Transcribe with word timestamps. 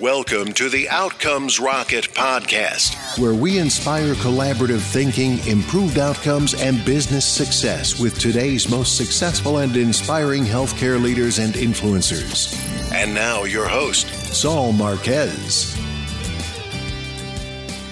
Welcome 0.00 0.52
to 0.54 0.68
the 0.68 0.88
Outcomes 0.88 1.60
Rocket 1.60 2.08
podcast, 2.14 3.16
where 3.16 3.32
we 3.32 3.58
inspire 3.58 4.14
collaborative 4.14 4.80
thinking, 4.80 5.38
improved 5.46 6.00
outcomes, 6.00 6.52
and 6.54 6.84
business 6.84 7.24
success 7.24 8.00
with 8.00 8.18
today's 8.18 8.68
most 8.68 8.96
successful 8.96 9.58
and 9.58 9.76
inspiring 9.76 10.42
healthcare 10.42 11.00
leaders 11.00 11.38
and 11.38 11.54
influencers. 11.54 12.52
And 12.92 13.14
now, 13.14 13.44
your 13.44 13.68
host, 13.68 14.08
Saul 14.34 14.72
Marquez. 14.72 15.78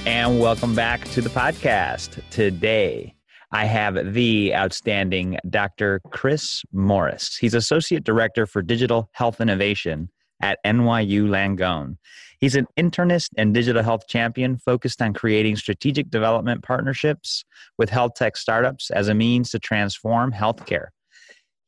And 0.05 0.41
welcome 0.41 0.75
back 0.75 1.05
to 1.11 1.21
the 1.21 1.30
podcast. 1.30 2.21
Today, 2.30 3.14
I 3.53 3.66
have 3.66 4.12
the 4.12 4.53
outstanding 4.57 5.39
Dr. 5.48 6.00
Chris 6.11 6.64
Morris. 6.73 7.37
He's 7.37 7.55
Associate 7.55 8.03
Director 8.03 8.45
for 8.45 8.61
Digital 8.61 9.09
Health 9.12 9.41
Innovation 9.41 10.09
at 10.43 10.59
NYU 10.64 11.29
Langone. 11.29 11.96
He's 12.40 12.56
an 12.56 12.66
internist 12.77 13.30
and 13.37 13.55
digital 13.55 13.84
health 13.84 14.09
champion 14.09 14.59
focused 14.59 15.01
on 15.01 15.15
creating 15.15 15.56
strategic 15.56 16.10
development 16.10 16.65
partnerships 16.65 17.45
with 17.78 17.88
health 17.88 18.15
tech 18.16 18.37
startups 18.37 18.91
as 18.91 19.09
a 19.09 19.15
means 19.15 19.51
to 19.51 19.60
transform 19.60 20.32
healthcare. 20.32 20.88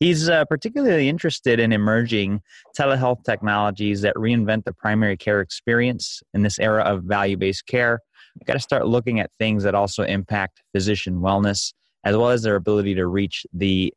He's 0.01 0.29
uh, 0.29 0.45
particularly 0.47 1.09
interested 1.09 1.61
in 1.61 1.73
emerging 1.73 2.43
telehealth 2.77 3.23
technologies 3.25 4.03
that 4.03 4.17
reinvent 4.17 4.65
the 4.65 4.73
primary 4.73 5.17
care 5.17 5.41
experience 5.41 6.21
in 6.35 6.43
this 6.43 6.59
era 6.59 6.83
of 6.83 7.05
value 7.05 7.37
based 7.37 7.67
care. 7.67 8.01
We've 8.39 8.47
got 8.47 8.55
to 8.55 8.61
start 8.61 8.89
looking 8.89 9.21
at 9.21 9.31
things 9.39 9.63
that 9.63 9.77
also 9.77 10.03
impact 10.03 10.61
physician 10.73 11.21
wellness, 11.21 11.73
as 12.03 12.17
well 12.17 12.31
as 12.31 12.43
their 12.43 12.57
ability 12.57 12.97
to 12.97 13.07
reach 13.07 13.47
the 13.53 13.95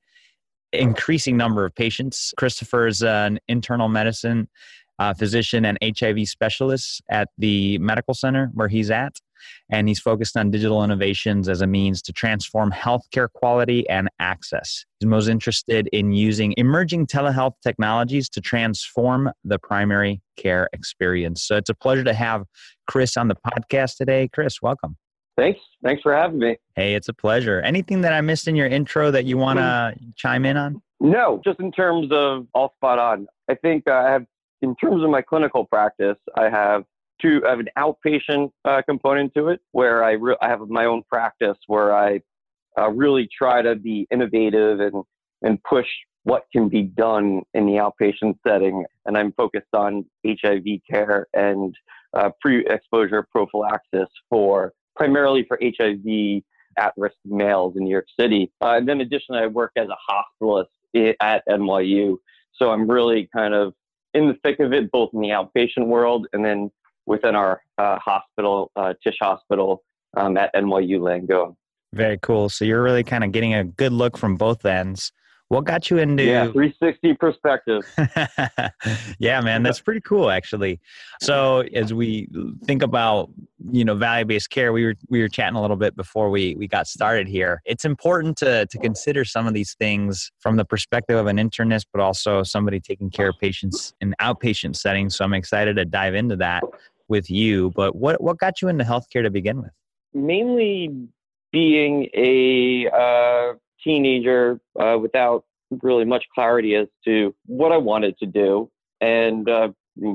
increasing 0.73 1.37
number 1.37 1.65
of 1.65 1.75
patients. 1.75 2.33
Christopher 2.37 2.87
is 2.87 3.03
an 3.03 3.39
internal 3.47 3.89
medicine 3.89 4.47
uh, 4.99 5.13
physician 5.13 5.65
and 5.65 5.77
HIV 5.83 6.27
specialist 6.27 7.01
at 7.09 7.29
the 7.37 7.77
medical 7.77 8.13
center 8.13 8.49
where 8.53 8.67
he's 8.67 8.89
at. 8.89 9.19
And 9.69 9.87
he's 9.87 9.99
focused 9.99 10.35
on 10.35 10.49
digital 10.49 10.83
innovations 10.83 11.47
as 11.47 11.61
a 11.61 11.67
means 11.67 12.01
to 12.03 12.11
transform 12.11 12.71
healthcare 12.71 13.31
quality 13.31 13.87
and 13.87 14.09
access. 14.19 14.83
He's 14.99 15.07
most 15.07 15.27
interested 15.27 15.87
in 15.93 16.11
using 16.11 16.53
emerging 16.57 17.07
telehealth 17.07 17.53
technologies 17.63 18.29
to 18.29 18.41
transform 18.41 19.29
the 19.43 19.59
primary 19.59 20.21
care 20.37 20.69
experience. 20.73 21.43
So 21.43 21.55
it's 21.55 21.69
a 21.69 21.75
pleasure 21.75 22.03
to 22.03 22.13
have 22.13 22.45
Chris 22.87 23.15
on 23.15 23.27
the 23.27 23.35
podcast 23.35 23.97
today. 23.97 24.27
Chris, 24.33 24.61
welcome. 24.61 24.97
Thanks. 25.37 25.59
Thanks 25.83 26.01
for 26.01 26.15
having 26.15 26.39
me. 26.39 26.57
Hey, 26.75 26.95
it's 26.95 27.09
a 27.09 27.13
pleasure. 27.13 27.61
Anything 27.61 28.01
that 28.01 28.13
I 28.13 28.21
missed 28.21 28.47
in 28.47 28.55
your 28.55 28.67
intro 28.67 29.11
that 29.11 29.25
you 29.25 29.37
want 29.37 29.59
to 29.59 29.63
mm. 29.63 30.15
chime 30.15 30.45
in 30.45 30.57
on? 30.57 30.81
No, 30.99 31.41
just 31.45 31.59
in 31.59 31.71
terms 31.71 32.07
of 32.11 32.47
all 32.55 32.73
spot 32.75 32.97
on. 32.97 33.27
I 33.47 33.53
think 33.55 33.83
uh, 33.87 33.93
I 33.93 34.11
have, 34.11 34.25
in 34.61 34.75
terms 34.75 35.03
of 35.03 35.09
my 35.11 35.21
clinical 35.21 35.65
practice, 35.65 36.17
I 36.35 36.49
have 36.49 36.85
two. 37.21 37.43
I 37.45 37.51
have 37.51 37.59
an 37.59 37.69
outpatient 37.77 38.51
uh, 38.65 38.81
component 38.87 39.33
to 39.35 39.49
it 39.49 39.61
where 39.73 40.03
I 40.03 40.13
re- 40.13 40.37
I 40.41 40.49
have 40.49 40.61
my 40.67 40.85
own 40.85 41.03
practice 41.03 41.57
where 41.67 41.95
I 41.95 42.21
uh, 42.77 42.89
really 42.89 43.29
try 43.35 43.61
to 43.61 43.75
be 43.75 44.07
innovative 44.11 44.79
and 44.79 45.03
and 45.43 45.61
push 45.63 45.87
what 46.23 46.45
can 46.51 46.67
be 46.67 46.81
done 46.81 47.43
in 47.53 47.67
the 47.67 47.73
outpatient 47.73 48.37
setting. 48.45 48.83
And 49.05 49.17
I'm 49.17 49.31
focused 49.33 49.73
on 49.73 50.03
HIV 50.25 50.65
care 50.89 51.27
and 51.33 51.73
uh, 52.13 52.31
pre-exposure 52.41 53.25
prophylaxis 53.31 54.09
for 54.29 54.73
primarily 54.97 55.45
for 55.47 55.59
HIV 55.61 56.43
at 56.77 56.93
risk 56.97 57.15
males 57.25 57.75
in 57.75 57.83
New 57.83 57.91
York 57.91 58.07
City. 58.19 58.51
Uh, 58.61 58.73
and 58.77 58.87
then 58.87 59.01
additionally, 59.01 59.41
I 59.41 59.47
work 59.47 59.71
as 59.75 59.87
a 59.87 60.41
hospitalist 60.43 60.67
at 61.21 61.43
NYU. 61.47 62.17
So 62.53 62.71
I'm 62.71 62.89
really 62.89 63.29
kind 63.33 63.53
of 63.53 63.73
in 64.13 64.27
the 64.27 64.35
thick 64.43 64.59
of 64.59 64.73
it, 64.73 64.91
both 64.91 65.11
in 65.13 65.21
the 65.21 65.29
outpatient 65.29 65.87
world 65.87 66.27
and 66.33 66.43
then 66.43 66.71
within 67.05 67.35
our 67.35 67.61
uh, 67.77 67.97
hospital, 67.99 68.71
uh, 68.75 68.93
Tisch 69.03 69.17
Hospital 69.21 69.83
um, 70.15 70.37
at 70.37 70.53
NYU 70.53 70.99
Langone. 70.99 71.55
Very 71.93 72.17
cool. 72.21 72.49
So 72.49 72.65
you're 72.65 72.83
really 72.83 73.03
kind 73.03 73.23
of 73.23 73.31
getting 73.31 73.53
a 73.53 73.63
good 73.63 73.93
look 73.93 74.17
from 74.17 74.35
both 74.35 74.65
ends. 74.65 75.11
What 75.49 75.63
got 75.63 75.89
you 75.89 75.97
into 75.97 76.23
Yeah, 76.23 76.51
360 76.51 77.13
perspective. 77.13 77.83
yeah, 79.19 79.39
man, 79.39 79.63
that's 79.63 79.79
pretty 79.79 80.01
cool 80.01 80.29
actually. 80.29 80.81
So 81.21 81.61
as 81.73 81.93
we 81.93 82.27
think 82.65 82.83
about, 82.83 83.29
you 83.71 83.85
know, 83.85 83.95
value-based 83.95 84.49
care, 84.49 84.73
we 84.73 84.83
were 84.83 84.95
we 85.09 85.21
were 85.21 85.29
chatting 85.29 85.55
a 85.55 85.61
little 85.61 85.77
bit 85.77 85.95
before 85.95 86.29
we 86.29 86.55
we 86.55 86.67
got 86.67 86.85
started 86.85 87.29
here. 87.29 87.61
It's 87.65 87.85
important 87.85 88.37
to 88.39 88.65
to 88.65 88.77
consider 88.77 89.23
some 89.23 89.47
of 89.47 89.53
these 89.53 89.73
things 89.75 90.31
from 90.39 90.57
the 90.57 90.65
perspective 90.65 91.17
of 91.17 91.27
an 91.27 91.37
internist 91.37 91.85
but 91.93 92.01
also 92.01 92.43
somebody 92.43 92.81
taking 92.81 93.09
care 93.09 93.29
of 93.29 93.35
patients 93.39 93.93
in 94.01 94.15
outpatient 94.21 94.75
settings. 94.75 95.15
So 95.15 95.23
I'm 95.23 95.33
excited 95.33 95.77
to 95.77 95.85
dive 95.85 96.15
into 96.15 96.35
that 96.37 96.63
with 97.07 97.29
you. 97.29 97.71
But 97.71 97.95
what 97.95 98.21
what 98.21 98.37
got 98.37 98.61
you 98.61 98.67
into 98.67 98.83
healthcare 98.83 99.23
to 99.23 99.29
begin 99.29 99.61
with? 99.61 99.71
Mainly 100.13 101.07
being 101.53 102.09
a 102.13 102.89
uh, 102.93 103.53
teenager 103.87 104.59
uh, 104.79 104.97
without 105.01 105.45
really 105.81 106.05
much 106.05 106.25
clarity 106.35 106.75
as 106.75 106.87
to 107.05 107.33
what 107.45 107.71
I 107.71 107.77
wanted 107.77 108.17
to 108.19 108.25
do. 108.25 108.69
And 108.99 109.49
uh, 109.49 109.69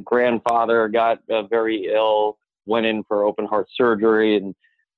grandfather 0.05 0.89
got 0.89 1.19
uh, 1.31 1.45
very 1.45 1.87
ill, 1.93 2.39
went 2.67 2.87
in 2.87 3.03
for 3.05 3.25
open 3.25 3.47
heart 3.47 3.69
surgery, 3.75 4.37
and 4.37 4.55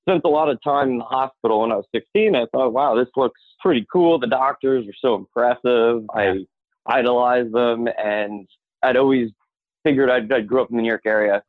spent 0.07 0.23
a 0.25 0.29
lot 0.29 0.49
of 0.49 0.61
time 0.61 0.89
in 0.89 0.97
the 0.97 1.05
hospital. 1.05 1.61
When 1.61 1.71
I 1.71 1.75
was 1.75 1.85
16, 1.93 2.35
I 2.35 2.45
thought, 2.51 2.73
wow, 2.73 2.95
this 2.95 3.07
looks 3.15 3.39
pretty 3.61 3.85
cool. 3.91 4.19
The 4.19 4.27
doctors 4.27 4.85
are 4.87 4.95
so 4.99 5.15
impressive. 5.15 6.03
I 6.13 6.45
idolized 6.85 7.53
them, 7.53 7.87
and 7.97 8.47
I'd 8.83 8.97
always 8.97 9.29
figured 9.83 10.09
I'd, 10.09 10.31
I 10.31 10.41
grew 10.41 10.61
up 10.61 10.69
in 10.69 10.75
the 10.75 10.81
New 10.81 10.89
York 10.89 11.05
area 11.05 11.41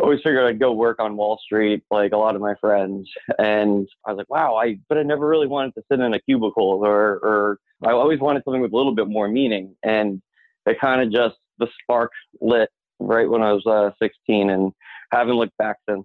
always 0.00 0.20
figured 0.22 0.44
I'd 0.44 0.58
go 0.58 0.72
work 0.72 1.00
on 1.00 1.16
Wall 1.16 1.38
Street 1.44 1.82
like 1.90 2.12
a 2.12 2.16
lot 2.16 2.34
of 2.34 2.40
my 2.40 2.54
friends. 2.60 3.08
And 3.38 3.88
I 4.04 4.10
was 4.10 4.18
like, 4.18 4.30
wow, 4.30 4.56
I, 4.56 4.78
but 4.88 4.98
I 4.98 5.02
never 5.02 5.26
really 5.26 5.46
wanted 5.46 5.74
to 5.74 5.82
sit 5.90 6.00
in 6.00 6.14
a 6.14 6.20
cubicle 6.20 6.80
or, 6.84 7.14
or 7.22 7.58
I 7.82 7.92
always 7.92 8.20
wanted 8.20 8.42
something 8.44 8.60
with 8.60 8.72
a 8.72 8.76
little 8.76 8.94
bit 8.94 9.08
more 9.08 9.28
meaning. 9.28 9.76
And 9.82 10.20
it 10.66 10.80
kind 10.80 11.02
of 11.02 11.12
just, 11.12 11.36
the 11.58 11.68
spark 11.80 12.10
lit 12.40 12.68
right 12.98 13.28
when 13.28 13.42
I 13.42 13.52
was 13.52 13.64
uh, 13.66 13.90
16 14.02 14.50
and 14.50 14.72
haven't 15.12 15.36
looked 15.36 15.56
back 15.58 15.76
since. 15.88 16.04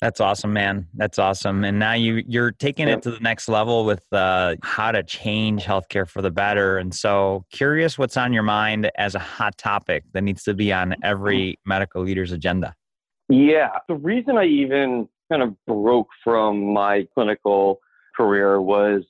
That's 0.00 0.20
awesome, 0.20 0.54
man. 0.54 0.88
That's 0.94 1.18
awesome. 1.18 1.62
And 1.62 1.78
now 1.78 1.92
you 1.92 2.22
you're 2.26 2.52
taking 2.52 2.88
it 2.88 3.02
to 3.02 3.10
the 3.10 3.20
next 3.20 3.48
level 3.48 3.84
with 3.84 4.02
uh, 4.12 4.56
how 4.62 4.92
to 4.92 5.02
change 5.02 5.64
healthcare 5.64 6.08
for 6.08 6.22
the 6.22 6.30
better. 6.30 6.78
And 6.78 6.94
so, 6.94 7.44
curious, 7.52 7.98
what's 7.98 8.16
on 8.16 8.32
your 8.32 8.42
mind 8.42 8.90
as 8.96 9.14
a 9.14 9.18
hot 9.18 9.58
topic 9.58 10.04
that 10.12 10.22
needs 10.22 10.42
to 10.44 10.54
be 10.54 10.72
on 10.72 10.96
every 11.02 11.58
medical 11.66 12.02
leader's 12.02 12.32
agenda? 12.32 12.74
Yeah. 13.30 13.78
The 13.88 13.94
reason 13.94 14.36
I 14.36 14.44
even 14.44 15.08
kind 15.30 15.42
of 15.42 15.54
broke 15.66 16.08
from 16.22 16.72
my 16.72 17.06
clinical 17.14 17.80
career 18.16 18.60
was 18.60 19.02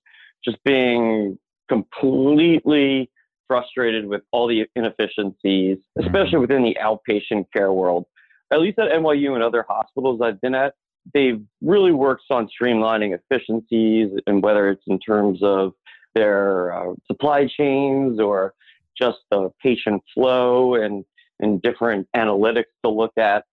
just 0.44 0.62
being 0.64 1.38
completely 1.69 3.10
frustrated 3.48 4.06
with 4.06 4.22
all 4.30 4.47
the 4.47 4.66
inefficiencies, 4.76 5.78
especially 5.98 6.32
mm-hmm. 6.32 6.41
within 6.41 6.62
the 6.62 6.76
outpatient 6.80 7.47
care 7.53 7.72
world. 7.72 8.04
At 8.53 8.60
least 8.60 8.78
at 8.78 8.91
NYU 8.91 9.34
and 9.34 9.42
other 9.42 9.64
hospitals 9.69 10.20
I've 10.22 10.41
been 10.41 10.54
at, 10.54 10.75
they've 11.14 11.41
really 11.62 11.92
worked 11.92 12.25
on 12.30 12.48
streamlining 12.48 13.16
efficiencies 13.19 14.10
and 14.26 14.42
whether 14.42 14.69
it's 14.69 14.82
in 14.86 14.98
terms 14.98 15.41
of 15.42 15.72
their 16.14 16.72
uh, 16.72 16.94
supply 17.06 17.47
chains 17.47 18.20
or 18.20 18.54
just 18.97 19.19
the 19.30 19.50
patient 19.62 20.03
flow 20.12 20.75
and, 20.75 21.04
and 21.41 21.62
different 21.62 22.06
analytics 22.14 22.64
to 22.84 22.91
look 22.91 23.16
at. 23.16 23.44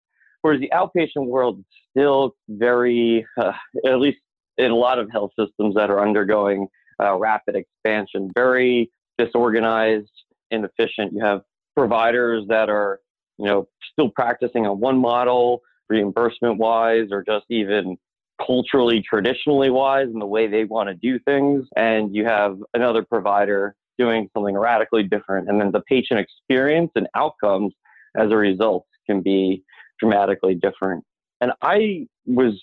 Whereas 0.48 0.62
the 0.62 0.72
outpatient 0.74 1.28
world 1.28 1.60
is 1.60 1.66
still 1.92 2.34
very, 2.48 3.26
uh, 3.38 3.52
at 3.86 4.00
least 4.00 4.20
in 4.58 4.72
a 4.72 4.76
lot 4.76 4.98
of 4.98 5.12
health 5.12 5.32
systems 5.38 5.76
that 5.76 5.90
are 5.90 6.02
undergoing 6.02 6.68
uh, 7.04 7.18
rapid 7.18 7.58
expansion, 7.58 8.32
very 8.34 8.90
disorganized, 9.18 10.10
inefficient. 10.50 11.12
You 11.12 11.22
have 11.26 11.42
providers 11.76 12.46
that 12.48 12.70
are, 12.70 13.02
you 13.38 13.46
know, 13.46 13.68
still 13.92 14.10
practicing 14.10 14.66
on 14.66 14.80
one 14.80 14.98
model, 14.98 15.64
reimbursement 15.90 16.60
wise, 16.60 17.10
or 17.12 17.26
just 17.26 17.48
even 17.50 17.98
culturally, 18.42 19.02
traditionally 19.02 19.70
wise 19.70 20.08
in 20.08 20.20
the 20.20 20.26
way 20.26 20.48
they 20.48 20.64
want 20.64 20.88
to 20.88 20.96
do 20.96 21.20
things. 21.20 21.68
And 21.76 22.16
you 22.16 22.24
have 22.24 22.56
another 22.74 23.04
provider 23.04 23.76
doing 23.98 24.30
something 24.34 24.56
radically 24.56 25.04
different. 25.04 25.50
And 25.50 25.60
then 25.60 25.74
the 25.74 25.82
patient 25.82 26.22
experience 26.22 26.92
and 26.96 27.10
outcomes 27.18 27.74
as 28.18 28.32
a 28.32 28.38
result 28.38 28.86
can 29.06 29.22
be 29.22 29.66
dramatically 30.00 30.56
different. 30.56 31.04
And 31.42 31.52
I 31.62 32.08
was 32.26 32.54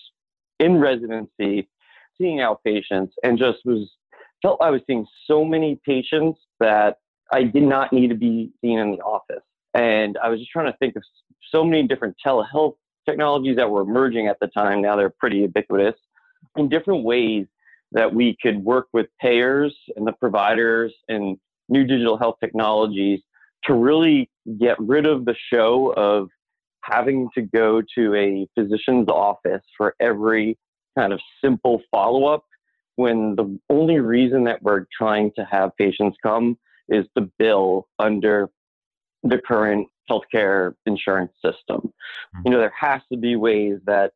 in 0.59 0.79
residency 0.79 1.69
seeing 2.17 2.37
outpatients 2.37 3.11
and 3.23 3.37
just 3.37 3.59
was 3.65 3.89
felt 4.41 4.59
I 4.61 4.69
was 4.69 4.81
seeing 4.87 5.05
so 5.27 5.43
many 5.43 5.79
patients 5.85 6.39
that 6.59 6.97
I 7.31 7.43
did 7.43 7.63
not 7.63 7.91
need 7.91 8.09
to 8.09 8.15
be 8.15 8.51
seen 8.61 8.79
in 8.79 8.91
the 8.91 8.99
office. 8.99 9.43
And 9.73 10.17
I 10.23 10.29
was 10.29 10.39
just 10.39 10.51
trying 10.51 10.71
to 10.71 10.77
think 10.77 10.95
of 10.95 11.03
so 11.51 11.63
many 11.63 11.87
different 11.87 12.15
telehealth 12.25 12.75
technologies 13.07 13.55
that 13.57 13.69
were 13.69 13.81
emerging 13.81 14.27
at 14.27 14.37
the 14.39 14.47
time. 14.47 14.81
Now 14.81 14.95
they're 14.95 15.09
pretty 15.09 15.37
ubiquitous 15.37 15.95
in 16.57 16.69
different 16.69 17.03
ways 17.03 17.47
that 17.91 18.13
we 18.13 18.37
could 18.41 18.63
work 18.63 18.87
with 18.93 19.07
payers 19.19 19.75
and 19.95 20.05
the 20.07 20.13
providers 20.13 20.93
and 21.07 21.37
new 21.69 21.83
digital 21.83 22.17
health 22.17 22.35
technologies 22.39 23.21
to 23.63 23.73
really 23.73 24.29
get 24.59 24.77
rid 24.79 25.05
of 25.05 25.25
the 25.25 25.35
show 25.51 25.93
of 25.97 26.29
having 26.85 27.29
to 27.35 27.41
go 27.41 27.81
to 27.95 28.15
a 28.15 28.47
physician's 28.57 29.09
office 29.09 29.63
for 29.77 29.95
every 29.99 30.57
kind 30.97 31.13
of 31.13 31.19
simple 31.43 31.81
follow 31.91 32.25
up 32.25 32.45
when 32.95 33.35
the 33.35 33.59
only 33.69 33.99
reason 33.99 34.45
that 34.45 34.61
we're 34.61 34.85
trying 34.97 35.31
to 35.35 35.45
have 35.45 35.75
patients 35.77 36.17
come 36.23 36.57
is 36.87 37.05
to 37.17 37.29
bill 37.37 37.87
under 37.99 38.49
the 39.23 39.39
current 39.45 39.87
healthcare 40.09 40.73
insurance 40.85 41.31
system. 41.43 41.81
Mm-hmm. 41.81 42.41
You 42.45 42.51
know, 42.51 42.59
there 42.59 42.73
has 42.79 43.01
to 43.11 43.17
be 43.17 43.35
ways 43.35 43.79
that 43.85 44.11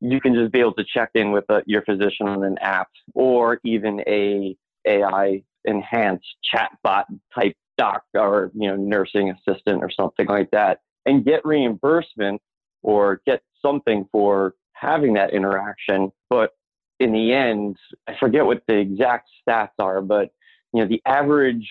you 0.00 0.20
can 0.20 0.34
just 0.34 0.52
be 0.52 0.60
able 0.60 0.74
to 0.74 0.84
check 0.84 1.10
in 1.14 1.32
with 1.32 1.44
a, 1.50 1.56
uh, 1.56 1.60
your 1.66 1.82
physician 1.82 2.28
on 2.28 2.44
an 2.44 2.56
app 2.58 2.88
or 3.14 3.60
even 3.64 4.00
a 4.06 4.56
AI 4.86 5.42
enhanced 5.64 6.26
chatbot 6.54 7.04
type 7.34 7.56
doc 7.76 8.02
or 8.14 8.50
you 8.54 8.68
know 8.68 8.76
nursing 8.76 9.30
assistant 9.30 9.82
or 9.82 9.90
something 9.90 10.26
like 10.26 10.50
that 10.50 10.78
and 11.08 11.24
get 11.24 11.44
reimbursement 11.44 12.40
or 12.82 13.20
get 13.26 13.42
something 13.60 14.08
for 14.12 14.54
having 14.72 15.14
that 15.14 15.32
interaction 15.32 16.10
but 16.30 16.52
in 17.00 17.12
the 17.12 17.32
end 17.32 17.76
i 18.06 18.14
forget 18.18 18.44
what 18.44 18.62
the 18.68 18.76
exact 18.76 19.28
stats 19.48 19.70
are 19.78 20.00
but 20.00 20.30
you 20.72 20.80
know 20.80 20.88
the 20.88 21.02
average 21.06 21.68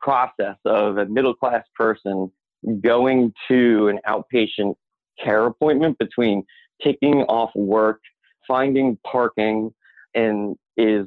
process 0.00 0.56
of 0.64 0.98
a 0.98 1.06
middle 1.06 1.34
class 1.34 1.64
person 1.74 2.30
going 2.80 3.32
to 3.48 3.88
an 3.88 3.98
outpatient 4.06 4.74
care 5.22 5.46
appointment 5.46 5.98
between 5.98 6.44
taking 6.82 7.22
off 7.22 7.50
work, 7.54 8.00
finding 8.46 8.98
parking, 9.04 9.72
and 10.14 10.56
is 10.76 11.06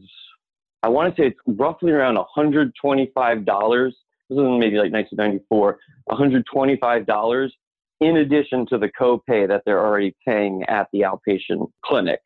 I 0.83 0.89
want 0.89 1.15
to 1.15 1.21
say 1.21 1.27
it's 1.27 1.39
roughly 1.45 1.91
around 1.91 2.17
$125. 2.35 3.91
This 4.31 4.39
is 4.39 4.45
maybe 4.59 4.77
like 4.77 4.93
1994, 4.93 5.77
$125 6.09 7.49
in 7.99 8.17
addition 8.17 8.65
to 8.67 8.77
the 8.77 8.87
copay 8.87 9.45
that 9.45 9.63
they're 9.65 9.85
already 9.85 10.15
paying 10.25 10.63
at 10.69 10.87
the 10.93 11.01
outpatient 11.01 11.69
clinic. 11.83 12.21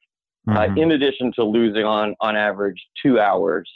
Uh, 0.48 0.52
mm-hmm. 0.52 0.78
Uh, 0.78 0.82
in 0.82 0.92
addition 0.92 1.32
to 1.34 1.44
losing 1.44 1.84
on 1.84 2.16
on 2.22 2.36
average 2.36 2.80
two 3.02 3.20
hours 3.20 3.68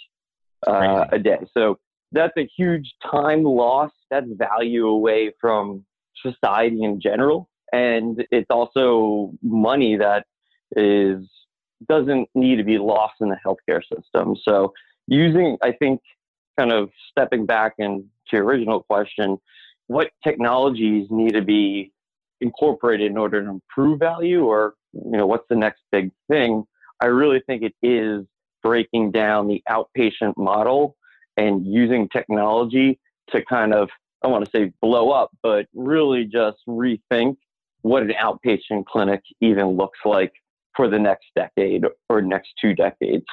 uh, 0.67 1.05
a 1.11 1.17
day. 1.17 1.39
So 1.57 1.79
that's 2.11 2.33
a 2.37 2.47
huge 2.55 2.93
time 3.11 3.43
loss. 3.43 3.89
That's 4.11 4.27
value 4.37 4.87
away 4.87 5.31
from 5.41 5.83
society 6.23 6.83
in 6.83 7.01
general, 7.01 7.49
and 7.73 8.23
it's 8.29 8.51
also 8.51 9.31
money 9.41 9.97
that 9.97 10.27
is 10.75 11.27
doesn't 11.87 12.29
need 12.35 12.57
to 12.57 12.63
be 12.63 12.77
lost 12.77 13.15
in 13.21 13.29
the 13.29 13.37
healthcare 13.43 13.81
system. 13.81 14.35
So 14.43 14.71
using, 15.07 15.57
I 15.63 15.71
think, 15.71 16.01
kind 16.59 16.71
of 16.73 16.89
stepping 17.09 17.45
back 17.45 17.75
into 17.77 18.03
your 18.31 18.43
original 18.43 18.83
question, 18.83 19.37
what 19.87 20.09
technologies 20.23 21.07
need 21.09 21.33
to 21.33 21.41
be 21.41 21.93
incorporated 22.41 23.09
in 23.09 23.17
order 23.17 23.41
to 23.41 23.49
improve 23.49 23.99
value, 23.99 24.43
or 24.43 24.73
you 24.93 25.17
know, 25.17 25.25
what's 25.25 25.47
the 25.49 25.55
next 25.55 25.81
big 25.91 26.11
thing? 26.29 26.63
I 27.01 27.05
really 27.07 27.41
think 27.47 27.63
it 27.63 27.75
is 27.81 28.25
breaking 28.61 29.11
down 29.11 29.47
the 29.47 29.63
outpatient 29.69 30.33
model 30.35 30.97
and 31.37 31.65
using 31.65 32.09
technology 32.09 32.99
to 33.29 33.43
kind 33.45 33.73
of, 33.73 33.89
I 34.23 34.27
want 34.27 34.43
to 34.43 34.51
say 34.51 34.73
blow 34.81 35.11
up, 35.11 35.29
but 35.41 35.67
really 35.73 36.25
just 36.25 36.57
rethink 36.67 37.37
what 37.81 38.03
an 38.03 38.13
outpatient 38.21 38.85
clinic 38.85 39.21
even 39.39 39.77
looks 39.77 39.99
like 40.03 40.33
for 40.75 40.89
the 40.89 40.99
next 40.99 41.27
decade 41.35 41.85
or 42.09 42.21
next 42.21 42.49
two 42.59 42.73
decades. 42.73 43.25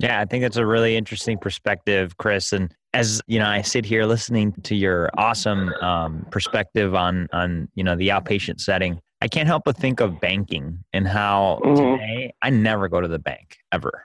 Yeah, 0.00 0.20
I 0.20 0.24
think 0.24 0.42
that's 0.42 0.56
a 0.56 0.66
really 0.66 0.96
interesting 0.96 1.38
perspective, 1.38 2.16
Chris. 2.16 2.52
And 2.52 2.74
as 2.92 3.22
you 3.26 3.38
know, 3.38 3.46
I 3.46 3.62
sit 3.62 3.84
here 3.84 4.04
listening 4.04 4.52
to 4.64 4.74
your 4.74 5.10
awesome 5.16 5.72
um, 5.74 6.26
perspective 6.30 6.94
on 6.94 7.28
on 7.32 7.68
you 7.74 7.84
know 7.84 7.96
the 7.96 8.08
outpatient 8.08 8.60
setting. 8.60 9.00
I 9.20 9.28
can't 9.28 9.46
help 9.46 9.62
but 9.64 9.76
think 9.76 10.00
of 10.00 10.20
banking 10.20 10.84
and 10.92 11.06
how 11.06 11.60
mm-hmm. 11.64 11.96
today 11.96 12.34
I 12.42 12.50
never 12.50 12.88
go 12.88 13.00
to 13.00 13.08
the 13.08 13.18
bank 13.18 13.56
ever. 13.72 14.04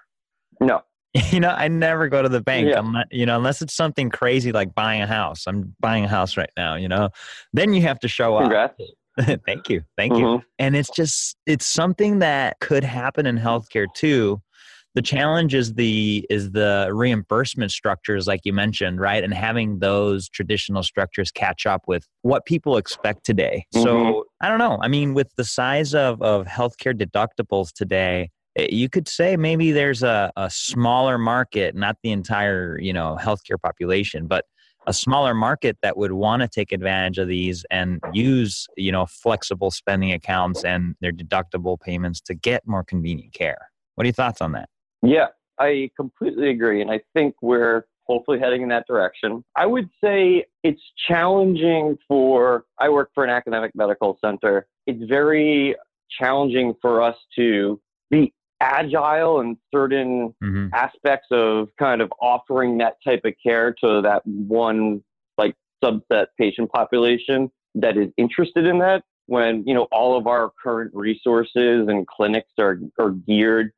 No, 0.62 0.83
you 1.31 1.39
know, 1.39 1.50
I 1.50 1.68
never 1.68 2.07
go 2.07 2.21
to 2.21 2.30
the 2.30 2.41
bank, 2.41 2.69
yeah. 2.69 2.80
unless, 2.80 3.06
you 3.12 3.25
know, 3.25 3.36
unless 3.36 3.62
it's 3.62 3.74
something 3.74 4.09
crazy 4.09 4.51
like 4.51 4.75
buying 4.75 5.01
a 5.01 5.07
house. 5.07 5.45
I'm 5.47 5.74
buying 5.80 6.06
a 6.06 6.07
house 6.07 6.38
right 6.38 6.51
now, 6.56 6.75
you 6.75 6.88
know. 6.88 7.09
Then 7.53 7.74
you 7.74 7.81
have 7.81 8.00
to 8.01 8.07
show 8.07 8.39
Congrats. 8.39 8.80
up. 8.80 9.39
Thank 9.45 9.69
you. 9.69 9.81
Thank 9.97 10.13
mm-hmm. 10.13 10.24
you. 10.24 10.41
And 10.59 10.75
it's 10.75 10.89
just 10.89 11.36
it's 11.45 11.65
something 11.65 12.19
that 12.19 12.59
could 12.59 12.83
happen 12.83 13.25
in 13.25 13.38
healthcare 13.38 13.88
too. 13.94 14.41
The 14.95 15.01
challenge 15.01 15.53
is 15.53 15.75
the 15.75 16.25
is 16.30 16.51
the 16.51 16.89
reimbursement 16.91 17.71
structures 17.71 18.27
like 18.27 18.41
you 18.44 18.53
mentioned, 18.53 19.00
right? 19.00 19.24
And 19.24 19.33
having 19.33 19.80
those 19.80 20.27
traditional 20.30 20.83
structures 20.83 21.31
catch 21.31 21.65
up 21.65 21.83
with 21.88 22.07
what 22.24 22.45
people 22.45 22.77
expect 22.77 23.24
today. 23.24 23.65
Mm-hmm. 23.74 23.83
So, 23.83 24.25
I 24.41 24.50
don't 24.50 24.59
know. 24.59 24.80
I 24.81 24.88
mean, 24.88 25.13
with 25.13 25.31
the 25.36 25.45
size 25.45 25.94
of 25.94 26.21
of 26.21 26.47
healthcare 26.47 26.94
deductibles 26.94 27.71
today, 27.71 28.30
Eh, 28.59 28.68
you 28.71 28.89
could 28.89 29.07
say 29.07 29.38
maybe 29.38 29.71
there's 29.71 30.03
a, 30.03 30.31
a 30.36 30.50
smaller 30.50 31.18
market, 31.18 31.75
not 31.75 31.97
the 32.03 32.12
entire 32.12 32.80
you 32.80 32.94
know 32.94 33.18
healthcare 33.19 33.62
population, 33.62 34.27
but 34.27 34.45
a 34.88 34.94
smaller 34.94 35.33
market 35.33 35.77
that 35.81 35.97
would 35.97 36.13
want 36.13 36.41
to 36.41 36.47
take 36.47 36.71
advantage 36.71 37.18
of 37.18 37.27
these 37.27 37.65
and 37.69 38.01
use 38.13 38.68
you 38.77 38.91
know 38.91 39.06
flexible 39.06 39.71
spending 39.71 40.12
accounts 40.12 40.63
and 40.63 40.95
their 41.01 41.12
deductible 41.12 41.80
payments 41.80 42.21
to 42.21 42.33
get 42.33 42.65
more 42.65 42.83
convenient 42.83 43.33
care. 43.33 43.69
What 43.95 44.06
are 44.06 44.07
your 44.07 44.13
thoughts 44.13 44.41
on 44.41 44.53
that? 44.53 44.69
Yeah, 45.01 45.28
I 45.57 45.92
completely 45.96 46.50
agree, 46.50 46.81
and 46.81 46.92
I 46.92 47.01
think 47.13 47.36
we're 47.42 47.86
hopefully 48.10 48.40
heading 48.40 48.63
in 48.63 48.69
that 48.69 48.88
direction. 48.88 49.44
I 49.56 49.68
would 49.68 49.90
say 50.04 50.46
it's 50.63 50.81
challenging 51.07 51.98
for 52.07 52.66
I 52.80 52.90
work 52.90 53.12
for 53.13 53.24
an 53.24 53.30
academic 53.30 53.72
medical 53.75 54.18
center. 54.24 54.68
It's 54.88 55.04
very 55.07 55.75
challenging 56.19 56.74
for 56.81 57.04
us 57.04 57.16
to 57.36 57.80
be 58.10 58.34
agile 58.62 59.42
in 59.42 59.57
certain 59.74 60.34
mm-hmm. 60.44 60.68
aspects 60.74 61.28
of 61.31 61.69
kind 61.78 62.01
of 62.01 62.12
offering 62.19 62.80
that 62.80 62.96
type 63.06 63.22
of 63.24 63.34
care 63.42 63.74
to 63.84 64.01
that 64.01 64.25
one 64.25 65.04
like 65.38 65.56
subset 65.84 66.25
patient 66.38 66.69
population 66.72 67.50
that 67.75 67.96
is 67.96 68.10
interested 68.18 68.66
in 68.66 68.80
that 68.80 69.04
when 69.28 69.63
you 69.66 69.74
know 69.74 69.88
all 69.92 70.18
of 70.18 70.28
our 70.28 70.51
current 70.62 70.92
resources 70.94 71.88
and 71.88 72.07
clinics 72.07 72.51
are, 72.57 72.80
are 73.00 73.12
geared 73.12 73.72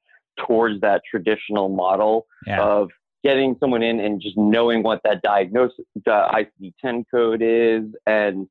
towards 0.47 0.81
that 0.81 1.01
traditional 1.09 1.69
model 1.69 2.27
yeah. 2.45 2.61
of 2.61 2.89
getting 3.23 3.55
someone 3.59 3.83
in 3.83 3.99
and 3.99 4.21
just 4.21 4.37
knowing 4.37 4.83
what 4.83 5.01
that 5.03 5.21
diagnosis 5.21 5.85
the 6.05 6.45
ICD-10 6.61 7.03
code 7.11 7.41
is 7.41 7.83
and 8.05 8.47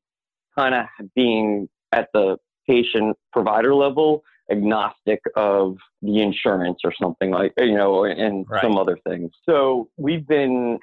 kind 0.57 0.75
of 0.75 0.85
being 1.15 1.67
at 1.91 2.09
the 2.13 2.37
patient 2.67 3.17
provider 3.33 3.75
level 3.75 4.23
agnostic 4.51 5.21
of 5.35 5.77
the 6.01 6.21
insurance 6.21 6.79
or 6.83 6.93
something 7.01 7.31
like 7.31 7.53
you 7.57 7.73
know 7.73 8.03
and 8.03 8.45
right. 8.49 8.61
some 8.61 8.77
other 8.77 8.97
things 9.07 9.31
so 9.47 9.89
we've 9.97 10.27
been 10.27 10.77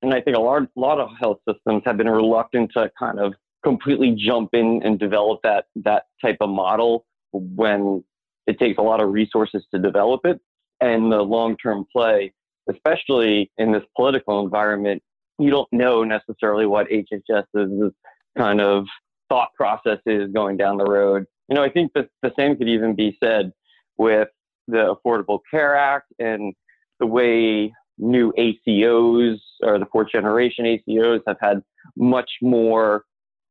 and 0.00 0.14
i 0.14 0.20
think 0.20 0.36
a 0.36 0.40
lot, 0.40 0.62
lot 0.74 0.98
of 0.98 1.10
health 1.20 1.38
systems 1.48 1.82
have 1.84 1.98
been 1.98 2.08
reluctant 2.08 2.70
to 2.72 2.90
kind 2.98 3.18
of 3.18 3.34
completely 3.62 4.14
jump 4.16 4.50
in 4.52 4.80
and 4.84 4.98
develop 4.98 5.40
that 5.42 5.66
that 5.74 6.04
type 6.22 6.36
of 6.40 6.48
model 6.48 7.04
when 7.32 8.02
it 8.46 8.58
takes 8.58 8.78
a 8.78 8.82
lot 8.82 9.00
of 9.00 9.12
resources 9.12 9.64
to 9.72 9.78
develop 9.78 10.20
it. 10.24 10.40
And 10.80 11.10
the 11.10 11.22
long 11.22 11.56
term 11.56 11.84
play 11.92 12.32
especially 12.70 13.50
in 13.58 13.72
this 13.72 13.82
political 13.94 14.42
environment 14.42 15.02
you 15.38 15.50
don't 15.50 15.68
know 15.72 16.04
necessarily 16.04 16.64
what 16.64 16.86
hhs's 16.88 17.92
kind 18.38 18.60
of 18.60 18.86
thought 19.28 19.48
process 19.54 19.98
is 20.06 20.30
going 20.32 20.56
down 20.56 20.76
the 20.76 20.84
road. 20.84 21.24
You 21.48 21.56
know, 21.56 21.62
I 21.62 21.70
think 21.70 21.92
that 21.94 22.08
the 22.22 22.32
same 22.38 22.56
could 22.56 22.68
even 22.68 22.94
be 22.94 23.16
said 23.22 23.52
with 23.96 24.28
the 24.68 24.94
Affordable 24.94 25.40
Care 25.50 25.76
Act 25.76 26.12
and 26.18 26.54
the 27.00 27.06
way 27.06 27.72
new 27.98 28.32
ACOs 28.38 29.38
or 29.62 29.78
the 29.78 29.86
fourth 29.86 30.10
generation 30.10 30.64
ACOs 30.64 31.20
have 31.26 31.36
had 31.40 31.62
much 31.96 32.30
more 32.42 33.04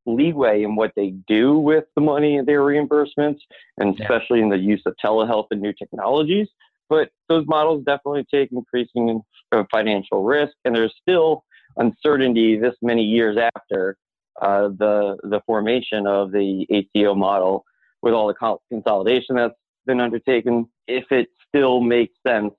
leeway 0.05 0.63
in 0.63 0.75
what 0.75 0.91
they 0.95 1.11
do 1.27 1.57
with 1.57 1.85
the 1.95 2.01
money 2.01 2.37
and 2.37 2.47
their 2.47 2.61
reimbursements, 2.61 3.39
and 3.77 3.99
especially 3.99 4.41
in 4.41 4.49
the 4.49 4.57
use 4.57 4.81
of 4.85 4.95
telehealth 5.03 5.47
and 5.51 5.61
new 5.61 5.73
technologies. 5.73 6.47
But 6.89 7.09
those 7.29 7.45
models 7.47 7.83
definitely 7.85 8.25
take 8.31 8.51
increasing 8.51 9.21
uh, 9.51 9.63
financial 9.71 10.23
risk, 10.23 10.53
and 10.65 10.75
there's 10.75 10.93
still 11.01 11.43
uncertainty 11.77 12.57
this 12.59 12.75
many 12.81 13.03
years 13.03 13.37
after 13.55 13.97
uh, 14.41 14.69
the 14.69 15.17
the 15.23 15.41
formation 15.45 16.07
of 16.07 16.31
the 16.31 16.67
ACO 16.69 17.15
model 17.15 17.63
with 18.01 18.13
all 18.13 18.27
the 18.27 18.57
consolidation 18.69 19.35
that's 19.35 19.55
been 19.85 20.01
undertaken, 20.01 20.65
if 20.87 21.05
it 21.11 21.27
still 21.47 21.79
makes 21.81 22.13
sense 22.25 22.53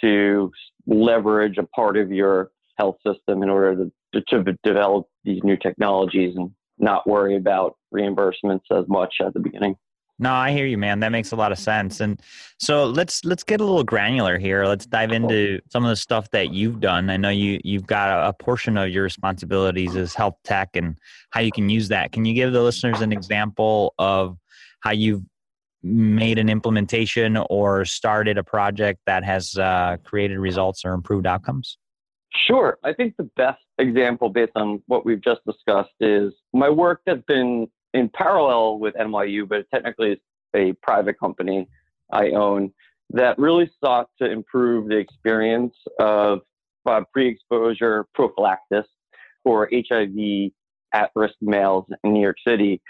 to 0.00 0.50
leverage 0.86 1.58
a 1.58 1.62
part 1.62 1.96
of 1.96 2.10
your 2.10 2.50
health 2.76 2.96
system 3.06 3.42
in 3.42 3.48
order 3.48 3.90
to, 4.12 4.22
to 4.28 4.56
develop 4.62 5.06
these 5.24 5.42
new 5.42 5.56
technologies 5.56 6.36
and 6.36 6.50
not 6.78 7.08
worry 7.08 7.36
about 7.36 7.76
reimbursements 7.94 8.64
as 8.70 8.86
much 8.88 9.14
at 9.20 9.34
the 9.34 9.40
beginning. 9.40 9.76
No, 10.20 10.32
I 10.32 10.52
hear 10.52 10.66
you, 10.66 10.78
man. 10.78 11.00
That 11.00 11.10
makes 11.10 11.32
a 11.32 11.36
lot 11.36 11.50
of 11.50 11.58
sense. 11.58 12.00
And 12.00 12.22
so 12.60 12.86
let's 12.86 13.24
let's 13.24 13.42
get 13.42 13.60
a 13.60 13.64
little 13.64 13.82
granular 13.82 14.38
here. 14.38 14.64
Let's 14.64 14.86
dive 14.86 15.10
into 15.10 15.60
some 15.70 15.84
of 15.84 15.90
the 15.90 15.96
stuff 15.96 16.30
that 16.30 16.52
you've 16.52 16.78
done. 16.78 17.10
I 17.10 17.16
know 17.16 17.30
you 17.30 17.58
you've 17.64 17.86
got 17.86 18.10
a, 18.10 18.28
a 18.28 18.32
portion 18.32 18.76
of 18.76 18.90
your 18.90 19.02
responsibilities 19.02 19.96
as 19.96 20.14
health 20.14 20.36
tech 20.44 20.70
and 20.74 20.96
how 21.30 21.40
you 21.40 21.50
can 21.50 21.68
use 21.68 21.88
that. 21.88 22.12
Can 22.12 22.24
you 22.24 22.32
give 22.32 22.52
the 22.52 22.62
listeners 22.62 23.00
an 23.00 23.12
example 23.12 23.92
of 23.98 24.38
how 24.80 24.92
you've 24.92 25.22
made 25.82 26.38
an 26.38 26.48
implementation 26.48 27.36
or 27.50 27.84
started 27.84 28.38
a 28.38 28.44
project 28.44 29.00
that 29.06 29.24
has 29.24 29.56
uh, 29.58 29.96
created 30.04 30.38
results 30.38 30.84
or 30.84 30.92
improved 30.92 31.26
outcomes? 31.26 31.76
Sure. 32.46 32.78
I 32.84 32.92
think 32.92 33.14
the 33.16 33.28
best 33.36 33.63
example 33.78 34.28
based 34.28 34.52
on 34.56 34.82
what 34.86 35.04
we've 35.04 35.22
just 35.22 35.40
discussed 35.46 35.94
is 36.00 36.32
my 36.52 36.70
work 36.70 37.00
has 37.06 37.18
been 37.26 37.66
in 37.92 38.08
parallel 38.08 38.78
with 38.78 38.94
NYU, 38.94 39.48
but 39.48 39.66
technically 39.72 40.12
it's 40.12 40.22
a 40.54 40.72
private 40.82 41.18
company 41.18 41.68
I 42.12 42.30
own 42.30 42.72
that 43.10 43.38
really 43.38 43.70
sought 43.82 44.08
to 44.20 44.30
improve 44.30 44.88
the 44.88 44.96
experience 44.96 45.74
of 45.98 46.40
uh, 46.86 47.02
pre-exposure 47.12 48.06
prophylaxis 48.14 48.86
for 49.42 49.68
HIV 49.72 50.50
at-risk 50.92 51.34
males 51.40 51.84
in 52.02 52.12
New 52.12 52.22
York 52.22 52.36
City. 52.46 52.80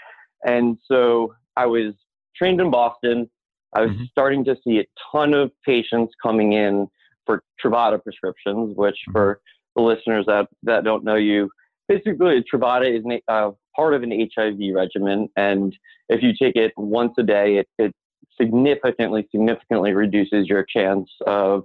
And 0.45 0.77
so 0.89 1.33
I 1.57 1.65
was 1.65 1.93
trained 2.35 2.61
in 2.61 2.71
Boston. 2.71 3.29
I 3.75 3.81
was 3.81 3.91
mm-hmm. 3.91 4.03
starting 4.11 4.45
to 4.45 4.55
see 4.63 4.79
a 4.79 4.85
ton 5.11 5.33
of 5.33 5.51
patients 5.65 6.13
coming 6.21 6.53
in 6.53 6.87
for 7.25 7.43
Truvada 7.63 8.01
prescriptions, 8.01 8.75
which 8.75 8.95
mm-hmm. 8.95 9.11
for 9.11 9.41
the 9.75 9.81
listeners 9.81 10.25
that, 10.27 10.47
that 10.63 10.83
don't 10.83 11.03
know 11.03 11.15
you, 11.15 11.49
basically 11.87 12.43
Truvada 12.51 12.97
is 12.97 13.03
a 13.05 13.31
uh, 13.31 13.51
part 13.75 13.93
of 13.93 14.03
an 14.03 14.11
HIV 14.35 14.57
regimen. 14.73 15.29
And 15.35 15.75
if 16.09 16.21
you 16.21 16.31
take 16.39 16.55
it 16.55 16.71
once 16.77 17.13
a 17.17 17.23
day, 17.23 17.57
it, 17.57 17.67
it 17.77 17.93
significantly, 18.39 19.27
significantly 19.31 19.93
reduces 19.93 20.47
your 20.47 20.65
chance 20.65 21.09
of 21.25 21.63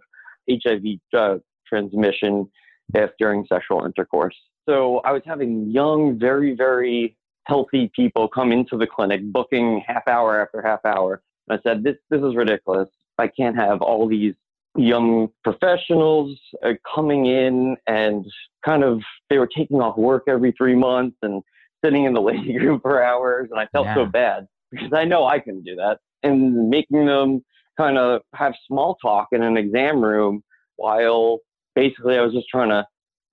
HIV 0.50 0.82
uh, 1.16 1.36
transmission 1.66 2.50
if 2.94 3.10
during 3.18 3.46
sexual 3.46 3.84
intercourse. 3.84 4.34
So 4.68 4.98
I 5.04 5.12
was 5.12 5.22
having 5.24 5.70
young, 5.70 6.18
very, 6.18 6.54
very 6.54 7.16
healthy 7.44 7.90
people 7.94 8.28
come 8.28 8.52
into 8.52 8.76
the 8.76 8.86
clinic, 8.86 9.20
booking 9.32 9.82
half 9.86 10.06
hour 10.06 10.40
after 10.40 10.62
half 10.62 10.84
hour. 10.84 11.22
And 11.48 11.58
I 11.58 11.68
said, 11.68 11.82
this, 11.82 11.96
this 12.10 12.20
is 12.20 12.36
ridiculous. 12.36 12.88
I 13.18 13.28
can't 13.28 13.56
have 13.56 13.82
all 13.82 14.08
these 14.08 14.34
young 14.76 15.28
professionals 15.42 16.38
uh, 16.64 16.72
coming 16.94 17.26
in 17.26 17.76
and 17.86 18.24
kind 18.64 18.84
of 18.84 19.00
they 19.28 19.38
were 19.38 19.48
taking 19.56 19.80
off 19.80 19.96
work 19.96 20.24
every 20.28 20.52
three 20.52 20.76
months 20.76 21.16
and 21.22 21.42
sitting 21.84 22.04
in 22.04 22.14
the 22.14 22.20
waiting 22.20 22.56
room 22.56 22.80
for 22.80 23.02
hours 23.02 23.48
and 23.50 23.60
i 23.60 23.66
felt 23.72 23.86
yeah. 23.86 23.94
so 23.94 24.06
bad 24.06 24.46
because 24.70 24.92
i 24.94 25.04
know 25.04 25.26
i 25.26 25.38
can 25.38 25.62
do 25.62 25.74
that 25.74 25.98
and 26.22 26.68
making 26.68 27.06
them 27.06 27.44
kind 27.76 27.98
of 27.98 28.20
have 28.34 28.52
small 28.66 28.96
talk 29.02 29.28
in 29.32 29.42
an 29.42 29.56
exam 29.56 30.00
room 30.00 30.42
while 30.76 31.38
basically 31.74 32.16
i 32.16 32.20
was 32.20 32.32
just 32.32 32.48
trying 32.48 32.68
to 32.68 32.84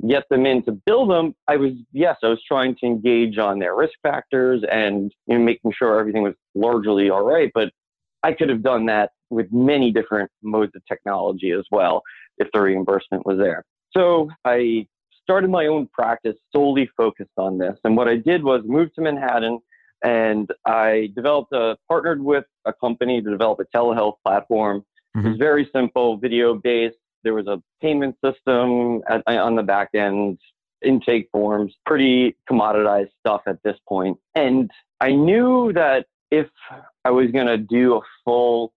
get 0.10 0.24
them 0.30 0.46
in 0.46 0.64
to 0.64 0.72
build 0.72 1.10
them 1.10 1.36
i 1.48 1.56
was 1.56 1.72
yes 1.92 2.16
i 2.24 2.28
was 2.28 2.42
trying 2.48 2.76
to 2.76 2.86
engage 2.88 3.38
on 3.38 3.60
their 3.60 3.76
risk 3.76 3.94
factors 4.02 4.64
and 4.72 5.12
you 5.28 5.38
know, 5.38 5.44
making 5.44 5.72
sure 5.78 6.00
everything 6.00 6.24
was 6.24 6.34
largely 6.56 7.12
all 7.12 7.24
right 7.24 7.52
but 7.54 7.70
i 8.24 8.32
could 8.32 8.50
have 8.50 8.64
done 8.64 8.88
that 8.88 9.12
with 9.30 9.48
many 9.52 9.92
different 9.92 10.32
modes 10.42 10.72
of 10.76 10.86
technology 10.86 11.52
as 11.52 11.66
well 11.72 12.02
if 12.38 12.48
the 12.54 12.62
reimbursement 12.62 13.26
was 13.26 13.38
there. 13.38 13.64
So 13.96 14.30
I 14.46 14.88
started 15.24 15.50
my 15.50 15.68
own 15.68 15.88
practice 15.94 16.36
solely 16.54 16.90
focused 16.96 17.38
on 17.38 17.58
this. 17.58 17.78
And 17.84 17.98
what 17.98 18.08
I 18.08 18.16
did 18.16 18.44
was 18.44 18.62
move 18.66 18.94
to 18.96 19.02
Manhattan 19.02 19.60
and 20.04 20.50
I 20.66 21.10
developed 21.16 21.54
a 21.54 21.78
partnered 21.88 22.22
with 22.22 22.46
a 22.66 22.74
company 22.74 23.22
to 23.22 23.30
develop 23.30 23.60
a 23.60 23.78
telehealth 23.78 24.16
platform. 24.26 24.86
Mm-hmm. 25.16 25.26
It 25.26 25.30
was 25.32 25.40
very 25.40 25.70
simple, 25.74 26.18
video 26.18 26.54
based. 26.54 26.98
There 27.24 27.34
was 27.34 27.48
a 27.48 27.62
payment 27.82 28.16
system 28.24 29.02
at, 29.10 29.24
on 29.28 29.56
the 29.56 29.64
back 29.64 29.90
end, 29.96 30.38
intake 30.86 31.30
forms, 31.32 31.74
pretty 31.86 32.38
commoditized 32.50 33.10
stuff 33.20 33.42
at 33.48 33.62
this 33.64 33.78
point. 33.88 34.18
And 34.36 34.70
I 35.02 35.12
knew 35.12 35.74
that 35.74 36.06
if 36.32 36.48
I 37.04 37.10
was 37.10 37.32
going 37.32 37.48
to 37.48 37.58
do 37.58 37.96
a 37.96 38.02
full 38.24 38.74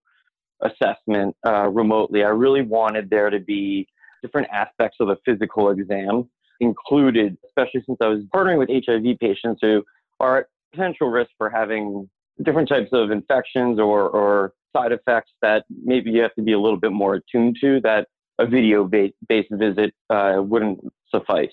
assessment 0.61 1.35
uh, 1.45 1.67
remotely. 1.67 2.23
I 2.23 2.29
really 2.29 2.61
wanted 2.61 3.09
there 3.09 3.29
to 3.29 3.39
be 3.39 3.87
different 4.21 4.47
aspects 4.51 4.97
of 4.99 5.07
the 5.07 5.17
physical 5.25 5.69
exam 5.69 6.29
included, 6.59 7.37
especially 7.45 7.83
since 7.85 7.97
I 8.01 8.07
was 8.07 8.23
partnering 8.33 8.59
with 8.59 8.69
HIV 8.69 9.17
patients 9.19 9.59
who 9.61 9.83
are 10.19 10.39
at 10.39 10.45
potential 10.71 11.09
risk 11.09 11.31
for 11.37 11.49
having 11.49 12.09
different 12.43 12.69
types 12.69 12.89
of 12.91 13.11
infections 13.11 13.79
or, 13.79 14.09
or 14.09 14.53
side 14.75 14.91
effects 14.91 15.31
that 15.41 15.65
maybe 15.83 16.11
you 16.11 16.21
have 16.21 16.33
to 16.35 16.41
be 16.41 16.53
a 16.53 16.59
little 16.59 16.79
bit 16.79 16.91
more 16.91 17.15
attuned 17.15 17.57
to 17.61 17.81
that 17.81 18.07
a 18.39 18.45
video 18.45 18.83
based 18.83 19.51
visit 19.51 19.93
uh, 20.09 20.35
wouldn't 20.37 20.79
suffice. 21.09 21.49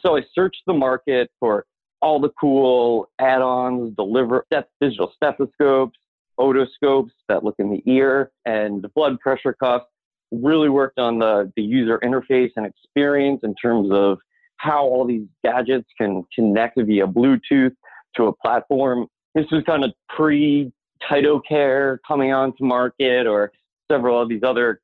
So 0.00 0.16
I 0.16 0.22
searched 0.34 0.62
the 0.66 0.74
market 0.74 1.30
for 1.40 1.64
all 2.00 2.20
the 2.20 2.30
cool 2.40 3.08
add-ons, 3.18 3.94
deliver 3.96 4.44
digital 4.80 5.12
stethoscopes, 5.16 5.98
otoscopes 6.38 7.10
that 7.28 7.44
look 7.44 7.56
in 7.58 7.70
the 7.70 7.82
ear 7.86 8.30
and 8.44 8.82
the 8.82 8.88
blood 8.88 9.18
pressure 9.20 9.52
cuff. 9.52 9.82
Really 10.30 10.68
worked 10.68 10.98
on 10.98 11.18
the, 11.18 11.50
the 11.56 11.62
user 11.62 11.98
interface 12.04 12.50
and 12.56 12.66
experience 12.66 13.40
in 13.42 13.54
terms 13.54 13.88
of 13.90 14.18
how 14.58 14.84
all 14.84 15.06
these 15.06 15.26
gadgets 15.42 15.88
can 15.96 16.22
connect 16.34 16.78
via 16.78 17.06
Bluetooth 17.06 17.74
to 18.16 18.24
a 18.24 18.32
platform. 18.44 19.06
This 19.34 19.46
was 19.50 19.62
kind 19.64 19.84
of 19.84 19.92
pre 20.14 20.70
TytoCare 21.10 21.98
coming 22.06 22.32
onto 22.32 22.64
market 22.64 23.26
or 23.26 23.52
several 23.90 24.20
of 24.20 24.28
these 24.28 24.42
other 24.42 24.80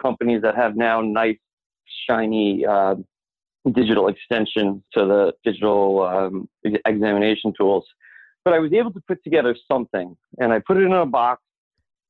companies 0.00 0.42
that 0.42 0.54
have 0.56 0.76
now 0.76 1.00
nice, 1.00 1.36
shiny 2.08 2.64
uh, 2.64 2.94
digital 3.72 4.08
extensions 4.08 4.82
to 4.92 5.04
the 5.04 5.32
digital 5.44 6.02
um, 6.02 6.48
examination 6.86 7.52
tools. 7.58 7.84
But 8.46 8.54
I 8.54 8.60
was 8.60 8.72
able 8.72 8.92
to 8.92 9.00
put 9.08 9.24
together 9.24 9.56
something, 9.66 10.16
and 10.38 10.52
I 10.52 10.60
put 10.60 10.76
it 10.76 10.84
in 10.84 10.92
a 10.92 11.04
box, 11.04 11.42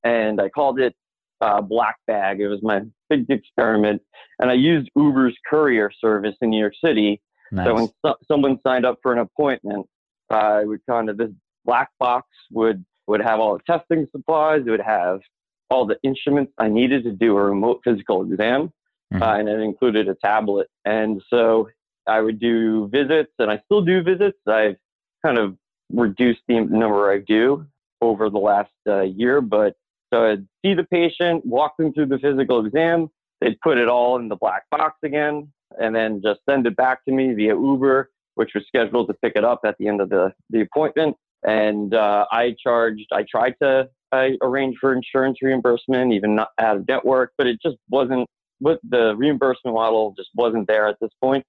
and 0.04 0.38
I 0.38 0.50
called 0.50 0.78
it 0.78 0.94
uh, 1.40 1.62
Black 1.62 1.96
Bag. 2.06 2.40
It 2.42 2.48
was 2.48 2.60
my 2.62 2.82
big 3.08 3.24
experiment, 3.30 4.02
and 4.38 4.50
I 4.50 4.52
used 4.52 4.90
Uber's 4.94 5.34
courier 5.48 5.90
service 5.98 6.34
in 6.42 6.50
New 6.50 6.60
York 6.60 6.74
City. 6.84 7.22
Nice. 7.50 7.66
So 7.66 7.74
when 7.74 7.88
so- 8.04 8.18
someone 8.28 8.58
signed 8.62 8.84
up 8.84 8.98
for 9.02 9.14
an 9.14 9.18
appointment, 9.20 9.86
I 10.28 10.64
would 10.64 10.80
kind 10.86 11.08
of 11.08 11.16
this 11.16 11.30
black 11.64 11.88
box 11.98 12.28
would 12.52 12.84
would 13.06 13.22
have 13.22 13.40
all 13.40 13.56
the 13.56 13.62
testing 13.72 14.06
supplies. 14.12 14.60
It 14.66 14.70
would 14.70 14.80
have 14.80 15.20
all 15.70 15.86
the 15.86 15.96
instruments 16.02 16.52
I 16.58 16.68
needed 16.68 17.04
to 17.04 17.12
do 17.12 17.34
a 17.38 17.44
remote 17.44 17.80
physical 17.82 18.30
exam, 18.30 18.74
mm-hmm. 19.10 19.22
uh, 19.22 19.38
and 19.38 19.48
it 19.48 19.60
included 19.60 20.06
a 20.10 20.14
tablet. 20.16 20.68
And 20.84 21.22
so 21.30 21.70
I 22.06 22.20
would 22.20 22.38
do 22.38 22.88
visits, 22.88 23.32
and 23.38 23.50
I 23.50 23.62
still 23.64 23.80
do 23.80 24.02
visits. 24.02 24.36
I've 24.46 24.76
kind 25.24 25.38
of 25.38 25.56
reduced 25.92 26.40
the 26.48 26.60
number 26.60 27.10
I 27.10 27.18
do 27.18 27.66
over 28.00 28.30
the 28.30 28.38
last 28.38 28.70
uh, 28.86 29.02
year. 29.02 29.40
But 29.40 29.74
so 30.12 30.24
I'd 30.24 30.46
see 30.64 30.74
the 30.74 30.84
patient, 30.84 31.44
walk 31.44 31.76
them 31.76 31.92
through 31.92 32.06
the 32.06 32.18
physical 32.18 32.64
exam, 32.64 33.08
they'd 33.40 33.60
put 33.60 33.78
it 33.78 33.88
all 33.88 34.18
in 34.18 34.28
the 34.28 34.36
black 34.36 34.68
box 34.70 34.96
again, 35.02 35.52
and 35.80 35.94
then 35.94 36.22
just 36.22 36.40
send 36.48 36.66
it 36.66 36.76
back 36.76 37.04
to 37.04 37.12
me 37.12 37.34
via 37.34 37.54
Uber, 37.54 38.10
which 38.34 38.50
was 38.54 38.64
scheduled 38.66 39.08
to 39.08 39.14
pick 39.14 39.32
it 39.36 39.44
up 39.44 39.60
at 39.64 39.76
the 39.78 39.88
end 39.88 40.00
of 40.00 40.08
the, 40.08 40.32
the 40.50 40.60
appointment. 40.60 41.16
And 41.42 41.94
uh, 41.94 42.26
I 42.30 42.54
charged, 42.62 43.06
I 43.12 43.24
tried 43.30 43.54
to 43.62 43.88
I 44.12 44.36
arrange 44.42 44.76
for 44.80 44.94
insurance 44.94 45.38
reimbursement, 45.42 46.12
even 46.12 46.36
not 46.36 46.50
out 46.58 46.76
of 46.76 46.88
network, 46.88 47.32
but 47.36 47.46
it 47.46 47.60
just 47.60 47.76
wasn't, 47.90 48.28
But 48.60 48.78
the 48.88 49.14
reimbursement 49.16 49.74
model 49.74 50.14
just 50.16 50.30
wasn't 50.34 50.68
there 50.68 50.86
at 50.88 50.96
this 51.00 51.10
point. 51.20 51.44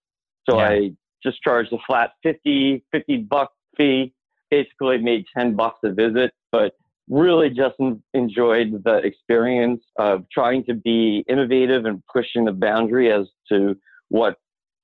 So 0.50 0.58
yeah. 0.58 0.70
I 0.70 0.91
just 1.24 1.41
charged 1.41 1.72
a 1.74 1.77
flat 1.86 2.12
50, 2.24 2.84
50 2.91 3.17
buck 3.17 3.51
fee 3.75 4.13
basically 4.50 4.98
made 5.00 5.25
10 5.38 5.56
bucks 5.56 5.80
a 5.84 5.92
visit, 5.92 6.32
but 6.51 6.74
really 7.10 7.50
just 7.50 7.75
enjoyed 8.13 8.84
the 8.84 8.98
experience 8.98 9.82
of 9.98 10.25
trying 10.32 10.63
to 10.66 10.74
be 10.74 11.24
innovative 11.30 11.86
and 11.86 12.04
pushing 12.12 12.46
the 12.46 12.51
boundary 12.51 13.12
as 13.12 13.27
to 13.50 13.75
what 14.10 14.38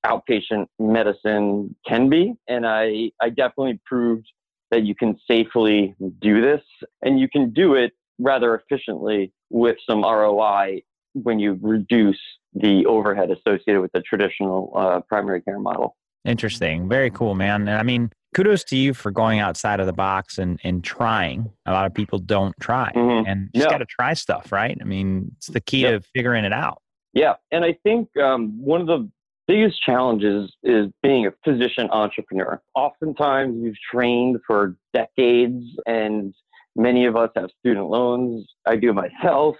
outpatient 0.06 0.66
medicine 0.78 1.74
can 1.86 2.08
be. 2.08 2.34
And 2.48 2.66
I, 2.66 3.10
I 3.20 3.28
definitely 3.28 3.80
proved 3.84 4.26
that 4.70 4.84
you 4.84 4.94
can 4.94 5.18
safely 5.28 5.94
do 6.20 6.40
this 6.40 6.62
and 7.02 7.18
you 7.18 7.28
can 7.28 7.52
do 7.52 7.74
it 7.74 7.92
rather 8.18 8.54
efficiently 8.54 9.32
with 9.50 9.76
some 9.88 10.02
ROI 10.02 10.82
when 11.12 11.38
you 11.38 11.58
reduce 11.60 12.20
the 12.54 12.84
overhead 12.86 13.30
associated 13.30 13.80
with 13.80 13.92
the 13.92 14.00
traditional 14.02 14.72
uh, 14.74 15.00
primary 15.08 15.42
care 15.42 15.58
model. 15.58 15.96
Interesting. 16.24 16.88
Very 16.88 17.10
cool, 17.10 17.34
man. 17.34 17.68
I 17.68 17.82
mean, 17.82 18.10
kudos 18.34 18.64
to 18.64 18.76
you 18.76 18.92
for 18.92 19.10
going 19.10 19.38
outside 19.38 19.80
of 19.80 19.86
the 19.86 19.92
box 19.92 20.38
and, 20.38 20.60
and 20.64 20.84
trying. 20.84 21.50
A 21.66 21.72
lot 21.72 21.86
of 21.86 21.94
people 21.94 22.18
don't 22.18 22.54
try 22.60 22.92
mm-hmm. 22.94 23.26
and 23.26 23.48
you 23.54 23.60
just 23.60 23.70
got 23.70 23.78
to 23.78 23.86
try 23.86 24.14
stuff, 24.14 24.52
right? 24.52 24.76
I 24.80 24.84
mean, 24.84 25.30
it's 25.36 25.46
the 25.46 25.60
key 25.60 25.82
yep. 25.82 26.02
to 26.02 26.08
figuring 26.14 26.44
it 26.44 26.52
out. 26.52 26.82
Yeah. 27.12 27.34
And 27.52 27.64
I 27.64 27.76
think 27.82 28.08
um, 28.16 28.60
one 28.60 28.80
of 28.80 28.86
the 28.86 29.08
biggest 29.46 29.80
challenges 29.82 30.52
is 30.62 30.88
being 31.02 31.26
a 31.26 31.32
physician 31.44 31.88
entrepreneur. 31.90 32.60
Oftentimes 32.74 33.56
you've 33.62 33.76
trained 33.90 34.38
for 34.46 34.76
decades 34.92 35.64
and 35.86 36.34
Many 36.76 37.06
of 37.06 37.16
us 37.16 37.30
have 37.36 37.50
student 37.60 37.86
loans. 37.86 38.46
I 38.66 38.76
do 38.76 38.92
myself. 38.92 39.56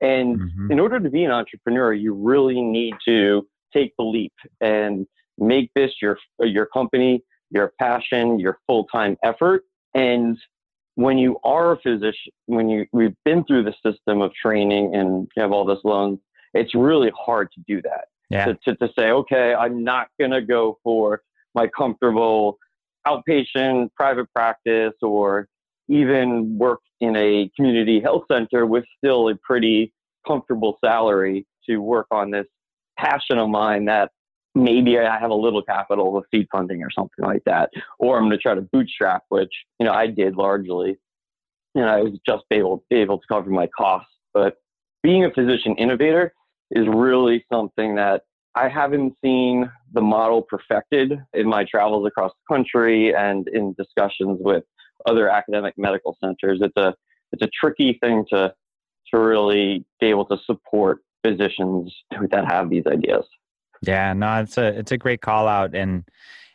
And 0.00 0.38
mm-hmm. 0.38 0.72
in 0.72 0.80
order 0.80 1.00
to 1.00 1.10
be 1.10 1.24
an 1.24 1.30
entrepreneur, 1.30 1.92
you 1.92 2.14
really 2.14 2.60
need 2.60 2.94
to 3.06 3.46
take 3.72 3.94
the 3.98 4.04
leap 4.04 4.32
and 4.60 5.06
make 5.38 5.70
this 5.74 5.92
your 6.00 6.18
your 6.40 6.66
company, 6.66 7.22
your 7.50 7.72
passion, 7.78 8.38
your 8.38 8.58
full 8.66 8.84
time 8.84 9.16
effort. 9.22 9.64
And 9.94 10.38
when 10.94 11.18
you 11.18 11.38
are 11.44 11.72
a 11.72 11.80
physician, 11.80 12.32
when 12.46 12.68
you 12.68 12.86
we've 12.92 13.14
been 13.24 13.44
through 13.44 13.64
the 13.64 13.74
system 13.84 14.20
of 14.20 14.32
training 14.34 14.94
and 14.94 15.28
you 15.36 15.42
have 15.42 15.52
all 15.52 15.64
this 15.64 15.78
loans, 15.84 16.18
it's 16.54 16.74
really 16.74 17.12
hard 17.18 17.50
to 17.52 17.60
do 17.66 17.80
that. 17.82 18.06
Yeah. 18.30 18.46
To, 18.46 18.58
to, 18.64 18.74
to 18.76 18.88
say, 18.98 19.10
okay, 19.10 19.54
I'm 19.54 19.84
not 19.84 20.08
going 20.18 20.32
to 20.32 20.42
go 20.42 20.78
for 20.84 21.22
my 21.54 21.66
comfortable 21.68 22.58
outpatient 23.06 23.88
private 23.94 24.26
practice 24.34 24.92
or 25.00 25.48
even 25.88 26.58
work 26.58 26.80
in 27.00 27.16
a 27.16 27.50
community 27.56 28.00
health 28.00 28.24
center 28.30 28.66
with 28.66 28.84
still 28.98 29.28
a 29.28 29.34
pretty 29.36 29.92
comfortable 30.26 30.78
salary 30.84 31.46
to 31.66 31.78
work 31.78 32.06
on 32.10 32.30
this 32.30 32.46
passion 32.98 33.38
of 33.38 33.48
mine 33.48 33.86
that 33.86 34.10
maybe 34.62 34.98
I 34.98 35.18
have 35.18 35.30
a 35.30 35.34
little 35.34 35.62
capital 35.62 36.12
with 36.12 36.24
seed 36.30 36.46
funding 36.50 36.82
or 36.82 36.90
something 36.90 37.24
like 37.24 37.42
that, 37.46 37.70
or 37.98 38.16
I'm 38.16 38.24
going 38.24 38.32
to 38.32 38.38
try 38.38 38.54
to 38.54 38.62
bootstrap, 38.62 39.24
which 39.28 39.52
you 39.78 39.86
know 39.86 39.92
I 39.92 40.06
did 40.08 40.36
largely, 40.36 40.98
and 41.74 41.86
I 41.86 42.02
was 42.02 42.18
just 42.26 42.44
able 42.50 42.84
able 42.90 43.18
to 43.18 43.24
cover 43.28 43.50
my 43.50 43.68
costs. 43.68 44.12
But 44.34 44.56
being 45.02 45.24
a 45.24 45.30
physician 45.30 45.76
innovator 45.76 46.32
is 46.70 46.86
really 46.88 47.44
something 47.52 47.94
that 47.96 48.22
I 48.54 48.68
haven't 48.68 49.14
seen 49.22 49.70
the 49.92 50.00
model 50.00 50.42
perfected 50.42 51.12
in 51.32 51.48
my 51.48 51.64
travels 51.64 52.06
across 52.06 52.32
the 52.32 52.54
country 52.54 53.14
and 53.14 53.46
in 53.48 53.74
discussions 53.74 54.38
with 54.40 54.64
other 55.06 55.28
academic 55.28 55.74
medical 55.76 56.16
centers. 56.22 56.58
It's 56.60 56.76
a 56.76 56.94
it's 57.32 57.42
a 57.42 57.48
tricky 57.60 57.98
thing 58.02 58.24
to 58.30 58.52
to 59.12 59.18
really 59.18 59.84
be 60.00 60.06
able 60.08 60.26
to 60.26 60.36
support 60.44 60.98
physicians 61.24 61.94
that 62.30 62.50
have 62.50 62.68
these 62.68 62.86
ideas. 62.86 63.24
Yeah, 63.82 64.12
no, 64.12 64.42
it's 64.42 64.58
a 64.58 64.66
it's 64.78 64.92
a 64.92 64.98
great 64.98 65.20
call 65.20 65.46
out, 65.48 65.74
and 65.74 66.04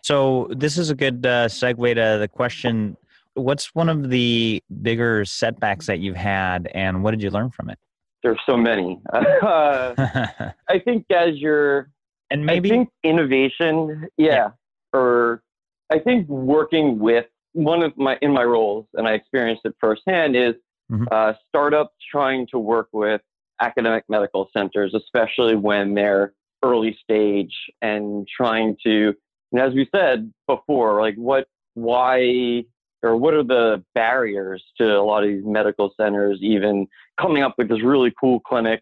so 0.01 0.49
this 0.51 0.77
is 0.77 0.89
a 0.89 0.95
good 0.95 1.25
uh, 1.25 1.47
segue 1.47 1.95
to 1.95 2.19
the 2.19 2.27
question: 2.27 2.97
What's 3.35 3.73
one 3.73 3.89
of 3.89 4.09
the 4.09 4.61
bigger 4.81 5.25
setbacks 5.25 5.85
that 5.87 5.99
you've 5.99 6.15
had, 6.15 6.69
and 6.73 7.03
what 7.03 7.11
did 7.11 7.23
you 7.23 7.29
learn 7.29 7.51
from 7.51 7.69
it? 7.69 7.79
There's 8.23 8.39
so 8.45 8.57
many. 8.57 8.99
Uh, 9.13 9.93
I 10.69 10.79
think 10.79 11.05
as 11.11 11.35
you're, 11.35 11.89
and 12.31 12.45
maybe 12.45 12.69
I 12.69 12.75
think 12.75 12.89
innovation, 13.03 14.07
yeah, 14.17 14.27
yeah, 14.27 14.49
or 14.93 15.43
I 15.91 15.99
think 15.99 16.27
working 16.27 16.99
with 16.99 17.25
one 17.51 17.83
of 17.83 17.95
my 17.97 18.17
in 18.21 18.31
my 18.31 18.43
roles, 18.43 18.85
and 18.93 19.07
I 19.07 19.13
experienced 19.13 19.63
it 19.65 19.75
firsthand, 19.79 20.35
is 20.35 20.55
mm-hmm. 20.91 21.05
uh, 21.11 21.33
startups 21.49 21.95
trying 22.09 22.47
to 22.47 22.59
work 22.59 22.87
with 22.91 23.21
academic 23.61 24.03
medical 24.09 24.49
centers, 24.55 24.93
especially 24.93 25.55
when 25.55 25.93
they're 25.93 26.33
early 26.63 26.97
stage 27.03 27.53
and 27.81 28.27
trying 28.35 28.75
to, 28.85 29.13
and 29.51 29.61
as 29.61 29.73
we 29.73 29.87
said 29.93 30.31
before, 30.47 31.01
like 31.01 31.15
what, 31.15 31.47
why, 31.75 32.63
or 33.03 33.17
what 33.17 33.33
are 33.33 33.43
the 33.43 33.83
barriers 33.93 34.63
to 34.77 34.85
a 34.85 35.03
lot 35.03 35.23
of 35.23 35.29
these 35.29 35.43
medical 35.45 35.93
centers 35.99 36.39
even 36.41 36.87
coming 37.19 37.43
up 37.43 37.55
with 37.57 37.69
this 37.69 37.83
really 37.83 38.13
cool 38.19 38.39
clinic 38.39 38.81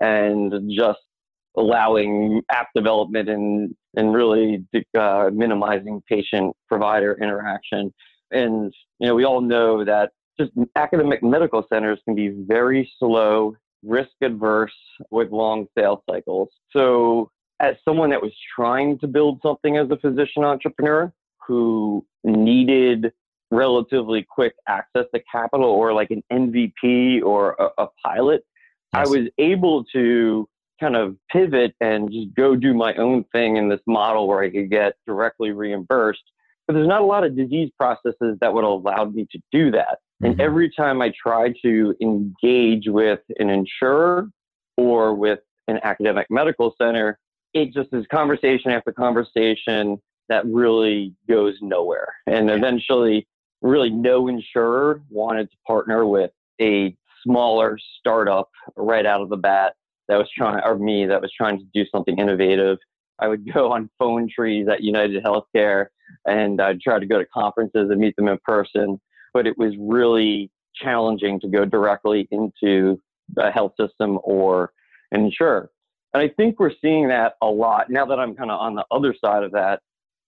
and 0.00 0.52
just 0.76 0.98
allowing 1.56 2.42
app 2.50 2.68
development 2.74 3.28
and 3.28 3.74
and 3.96 4.14
really 4.14 4.64
uh, 4.98 5.30
minimizing 5.32 6.02
patient 6.08 6.54
provider 6.68 7.18
interaction. 7.20 7.92
And 8.30 8.72
you 8.98 9.08
know, 9.08 9.14
we 9.14 9.24
all 9.24 9.40
know 9.40 9.84
that 9.84 10.10
just 10.38 10.52
academic 10.76 11.22
medical 11.22 11.66
centers 11.72 11.98
can 12.04 12.14
be 12.14 12.28
very 12.28 12.90
slow 12.98 13.56
risk 13.82 14.10
adverse 14.22 14.74
with 15.10 15.30
long 15.30 15.66
sales 15.76 16.00
cycles. 16.08 16.48
So, 16.70 17.30
as 17.60 17.76
someone 17.84 18.10
that 18.10 18.22
was 18.22 18.32
trying 18.54 18.98
to 19.00 19.06
build 19.06 19.40
something 19.42 19.76
as 19.76 19.90
a 19.90 19.96
physician 19.96 20.44
entrepreneur 20.44 21.12
who 21.46 22.04
needed 22.24 23.12
relatively 23.50 24.26
quick 24.28 24.54
access 24.68 25.04
to 25.14 25.20
capital 25.30 25.68
or 25.68 25.92
like 25.92 26.10
an 26.10 26.22
MVP 26.32 27.22
or 27.22 27.56
a, 27.58 27.82
a 27.82 27.88
pilot, 28.04 28.44
yes. 28.94 29.06
I 29.06 29.10
was 29.10 29.28
able 29.38 29.84
to 29.92 30.48
kind 30.80 30.96
of 30.96 31.16
pivot 31.30 31.74
and 31.80 32.10
just 32.10 32.34
go 32.34 32.56
do 32.56 32.72
my 32.72 32.94
own 32.94 33.24
thing 33.32 33.56
in 33.56 33.68
this 33.68 33.80
model 33.86 34.26
where 34.26 34.42
I 34.42 34.50
could 34.50 34.70
get 34.70 34.94
directly 35.06 35.50
reimbursed. 35.50 36.22
But 36.70 36.74
there's 36.74 36.86
not 36.86 37.00
a 37.00 37.04
lot 37.04 37.24
of 37.24 37.36
disease 37.36 37.68
processes 37.76 38.38
that 38.40 38.54
would 38.54 38.62
allow 38.62 39.06
me 39.06 39.26
to 39.32 39.40
do 39.50 39.72
that. 39.72 39.98
And 40.22 40.34
mm-hmm. 40.34 40.40
every 40.40 40.70
time 40.70 41.02
I 41.02 41.10
try 41.20 41.52
to 41.64 41.96
engage 42.00 42.84
with 42.86 43.18
an 43.40 43.50
insurer 43.50 44.28
or 44.76 45.12
with 45.12 45.40
an 45.66 45.80
academic 45.82 46.28
medical 46.30 46.76
center, 46.80 47.18
it 47.54 47.74
just 47.74 47.88
is 47.92 48.06
conversation 48.08 48.70
after 48.70 48.92
conversation 48.92 50.00
that 50.28 50.46
really 50.46 51.12
goes 51.28 51.56
nowhere. 51.60 52.14
And 52.28 52.48
eventually, 52.48 53.26
really, 53.62 53.90
no 53.90 54.28
insurer 54.28 55.02
wanted 55.10 55.50
to 55.50 55.56
partner 55.66 56.06
with 56.06 56.30
a 56.62 56.96
smaller 57.24 57.78
startup 57.98 58.48
right 58.76 59.06
out 59.06 59.22
of 59.22 59.28
the 59.28 59.36
bat 59.36 59.74
that 60.06 60.18
was 60.18 60.28
trying, 60.38 60.62
or 60.64 60.78
me, 60.78 61.04
that 61.06 61.20
was 61.20 61.32
trying 61.36 61.58
to 61.58 61.64
do 61.74 61.84
something 61.90 62.16
innovative. 62.16 62.78
I 63.20 63.28
would 63.28 63.52
go 63.52 63.72
on 63.72 63.90
phone 63.98 64.28
trees 64.34 64.66
at 64.70 64.82
United 64.82 65.22
Healthcare 65.22 65.86
and 66.26 66.60
I'd 66.60 66.80
try 66.80 66.98
to 66.98 67.06
go 67.06 67.18
to 67.18 67.26
conferences 67.26 67.90
and 67.90 68.00
meet 68.00 68.16
them 68.16 68.28
in 68.28 68.38
person 68.44 69.00
but 69.32 69.46
it 69.46 69.56
was 69.58 69.74
really 69.78 70.50
challenging 70.74 71.40
to 71.40 71.48
go 71.48 71.64
directly 71.64 72.28
into 72.30 73.00
a 73.38 73.50
health 73.50 73.72
system 73.78 74.18
or 74.22 74.72
an 75.12 75.24
insurer. 75.24 75.70
And 76.12 76.22
I 76.22 76.28
think 76.28 76.58
we're 76.58 76.72
seeing 76.80 77.08
that 77.08 77.34
a 77.40 77.46
lot 77.46 77.90
now 77.90 78.06
that 78.06 78.18
I'm 78.18 78.34
kind 78.34 78.50
of 78.50 78.60
on 78.60 78.74
the 78.74 78.84
other 78.90 79.14
side 79.22 79.44
of 79.44 79.52
that. 79.52 79.80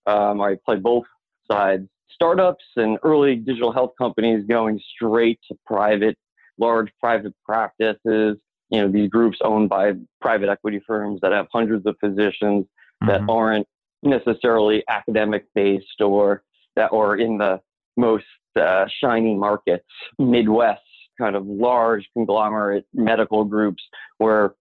Um, 0.05 0.41
I 0.41 0.57
play 0.65 0.77
both 0.77 1.05
sides. 1.49 1.87
Startups 2.09 2.63
and 2.75 2.97
early 3.03 3.35
digital 3.35 3.71
health 3.71 3.93
companies 3.97 4.45
going 4.47 4.79
straight 4.95 5.39
to 5.49 5.57
private, 5.65 6.17
large 6.57 6.89
private 6.99 7.33
practices. 7.43 8.37
You 8.69 8.81
know, 8.81 8.87
these 8.87 9.09
groups 9.09 9.39
owned 9.43 9.69
by 9.69 9.93
private 10.21 10.49
equity 10.49 10.81
firms 10.85 11.19
that 11.21 11.31
have 11.31 11.47
hundreds 11.51 11.85
of 11.85 11.95
physicians 11.99 12.65
mm-hmm. 13.03 13.25
that 13.25 13.31
aren't 13.31 13.67
necessarily 14.01 14.83
academic 14.87 15.45
based 15.55 16.01
or 16.01 16.43
that 16.75 16.87
or 16.87 17.17
in 17.17 17.37
the 17.37 17.61
most 17.97 18.25
uh, 18.59 18.85
shiny 19.01 19.35
markets, 19.35 19.85
Midwest 20.19 20.81
kind 21.19 21.35
of 21.35 21.45
large 21.45 22.07
conglomerate 22.13 22.85
medical 22.93 23.43
groups 23.43 23.83
where 24.17 24.55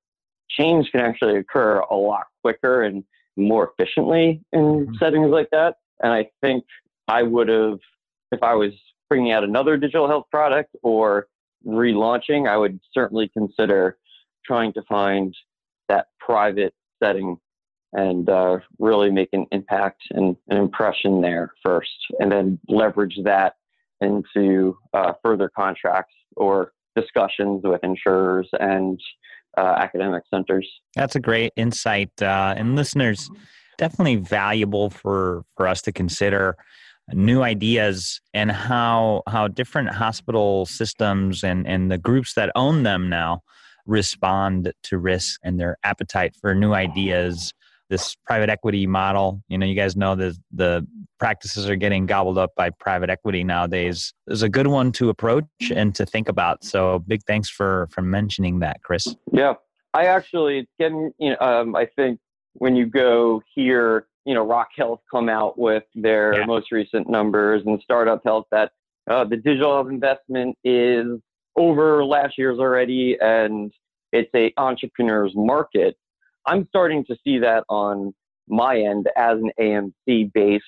change 0.51 0.91
can 0.93 1.01
actually 1.01 1.37
occur 1.37 1.79
a 1.91 1.95
lot 1.95 2.27
quicker 2.43 2.83
and 2.83 3.05
more 3.37 3.73
efficiently 3.73 4.43
in 4.53 4.61
mm-hmm. 4.61 4.95
settings 4.99 5.31
like 5.31 5.49
that. 5.51 5.77
And 6.03 6.13
I 6.13 6.29
think 6.43 6.65
I 7.09 7.23
would 7.23 7.49
have, 7.49 7.79
if 8.33 8.43
I 8.43 8.55
was 8.55 8.73
bringing 9.09 9.33
out 9.33 9.45
another 9.45 9.77
digital 9.77 10.09
health 10.09 10.27
product 10.31 10.77
or 10.83 11.27
relaunching, 11.67 12.49
I 12.49 12.57
would 12.57 12.81
certainly 12.93 13.29
consider 13.29 13.97
trying 14.45 14.73
to 14.75 14.83
find 14.83 15.35
that 15.89 16.09
private 16.19 16.75
setting 17.03 17.39
and 17.93 18.29
uh, 18.29 18.59
really 18.79 19.11
make 19.11 19.29
an 19.33 19.47
impact 19.53 20.03
and 20.11 20.37
an 20.49 20.57
impression 20.57 21.21
there 21.21 21.51
first, 21.63 21.91
and 22.19 22.33
then 22.33 22.59
leverage 22.69 23.19
that 23.25 23.55
into 24.01 24.77
uh, 24.95 25.13
further 25.23 25.51
contracts 25.55 26.15
or 26.37 26.73
discussions 26.97 27.63
with 27.65 27.83
insurers 27.85 28.49
and 28.61 29.01
uh, 29.57 29.75
academic 29.79 30.25
centers. 30.33 30.69
That's 30.95 31.17
a 31.17 31.21
great 31.21 31.53
insight, 31.57 32.11
uh, 32.21 32.55
and 32.57 32.77
listeners, 32.77 33.31
definitely 33.79 34.17
valuable 34.17 34.91
for 34.91 35.45
for 35.57 35.67
us 35.69 35.83
to 35.83 35.93
consider 35.93 36.57
new 37.13 37.43
ideas 37.43 38.21
and 38.33 38.51
how 38.51 39.23
how 39.27 39.49
different 39.49 39.91
hospital 39.91 40.67
systems 40.67 41.43
and 41.43 41.67
and 41.67 41.91
the 41.91 41.99
groups 41.99 42.35
that 42.35 42.51
own 42.55 42.85
them 42.85 43.09
now 43.09 43.43
respond 43.87 44.73
to 44.85 44.99
risk 44.99 45.41
and 45.43 45.59
their 45.59 45.77
appetite 45.83 46.35
for 46.41 46.55
new 46.55 46.73
ideas 46.73 47.53
this 47.93 48.17
private 48.25 48.49
equity 48.49 48.87
model. 48.87 49.43
You 49.49 49.59
know, 49.59 49.67
you 49.67 49.75
guys 49.75 49.97
know 49.97 50.17
that 50.17 50.35
the 50.51 50.87
practices 51.21 51.69
are 51.69 51.77
getting 51.77 52.07
gobbled 52.07 52.39
up 52.39 52.53
by 52.57 52.71
private 52.71 53.11
equity 53.11 53.45
nowadays. 53.45 54.15
Is 54.27 54.43
a 54.43 54.49
good 54.49 54.67
one 54.67 54.93
to 54.93 55.11
approach 55.11 55.45
and 55.73 55.95
to 55.95 56.07
think 56.07 56.31
about. 56.31 56.65
So, 56.65 57.01
big 57.01 57.23
thanks 57.25 57.51
for 57.51 57.89
for 57.93 58.01
mentioning 58.01 58.61
that, 58.61 58.83
Chris. 58.83 59.15
Yeah, 59.31 59.55
I 59.93 60.07
actually 60.07 60.61
it's 60.61 60.73
getting. 60.81 61.13
You 61.19 61.31
know, 61.31 61.47
um, 61.47 61.77
I 61.77 61.87
think 61.95 62.19
when 62.55 62.75
you 62.75 62.87
go 62.87 63.43
here, 63.55 64.07
you 64.25 64.35
know, 64.35 64.43
Rock 64.43 64.69
Health 64.75 65.01
come 65.11 65.29
out 65.29 65.59
with 65.59 65.85
their 65.95 66.39
yeah. 66.39 66.47
most 66.47 66.73
recent 66.73 67.11
numbers, 67.11 67.63
and 67.67 67.79
Startup 67.83 68.23
Health 68.25 68.47
that 68.51 68.73
uh, 69.09 69.25
the 69.25 69.37
digital 69.37 69.75
health 69.75 69.91
investment 69.91 70.57
is 70.65 71.21
over 71.57 72.03
last 72.07 72.39
year's 72.39 72.59
already, 72.59 73.19
and 73.21 73.71
it's 74.13 74.31
a 74.35 74.51
entrepreneur's 74.57 75.33
market 75.35 75.97
I'm 76.47 76.67
starting 76.69 77.05
to 77.07 77.17
see 77.25 77.39
that 77.39 77.65
on 77.69 78.15
my 78.49 78.79
end 78.79 79.09
as 79.17 79.39
an 79.39 79.51
AMC 79.61 80.33
based 80.33 80.65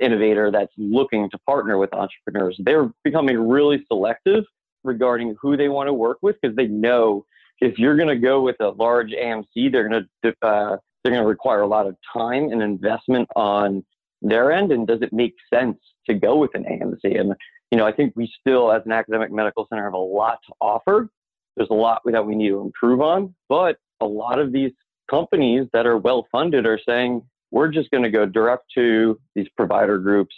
innovator 0.00 0.50
that's 0.50 0.72
looking 0.76 1.28
to 1.30 1.38
partner 1.38 1.78
with 1.78 1.92
entrepreneurs. 1.92 2.56
They're 2.62 2.90
becoming 3.04 3.48
really 3.48 3.84
selective 3.88 4.44
regarding 4.84 5.36
who 5.40 5.56
they 5.56 5.68
want 5.68 5.88
to 5.88 5.92
work 5.92 6.18
with 6.22 6.36
because 6.40 6.56
they 6.56 6.66
know 6.66 7.24
if 7.60 7.78
you're 7.78 7.96
going 7.96 8.08
to 8.08 8.16
go 8.16 8.40
with 8.40 8.56
a 8.60 8.68
large 8.68 9.10
AMC, 9.10 9.72
they're 9.72 9.88
going 9.88 10.06
to 10.22 10.46
uh, 10.46 10.76
they're 11.02 11.12
going 11.12 11.22
to 11.22 11.28
require 11.28 11.62
a 11.62 11.66
lot 11.66 11.86
of 11.86 11.96
time 12.12 12.50
and 12.50 12.62
investment 12.62 13.28
on 13.36 13.84
their 14.22 14.52
end. 14.52 14.72
And 14.72 14.86
does 14.86 15.02
it 15.02 15.12
make 15.12 15.34
sense 15.52 15.78
to 16.08 16.14
go 16.14 16.36
with 16.36 16.54
an 16.54 16.64
AMC? 16.64 17.18
And 17.18 17.34
you 17.70 17.78
know, 17.78 17.86
I 17.86 17.92
think 17.92 18.14
we 18.16 18.32
still, 18.40 18.72
as 18.72 18.82
an 18.86 18.92
academic 18.92 19.30
medical 19.30 19.66
center, 19.68 19.84
have 19.84 19.92
a 19.92 19.98
lot 19.98 20.38
to 20.46 20.54
offer. 20.60 21.10
There's 21.56 21.70
a 21.70 21.74
lot 21.74 22.02
that 22.04 22.24
we 22.24 22.34
need 22.34 22.48
to 22.50 22.60
improve 22.60 23.00
on, 23.00 23.34
but 23.48 23.76
a 24.00 24.06
lot 24.06 24.38
of 24.38 24.52
these 24.52 24.72
companies 25.10 25.66
that 25.72 25.86
are 25.86 25.96
well 25.96 26.26
funded 26.30 26.66
are 26.66 26.78
saying 26.86 27.22
we're 27.50 27.68
just 27.68 27.90
going 27.90 28.02
to 28.02 28.10
go 28.10 28.26
direct 28.26 28.64
to 28.74 29.18
these 29.34 29.48
provider 29.56 29.98
groups. 29.98 30.34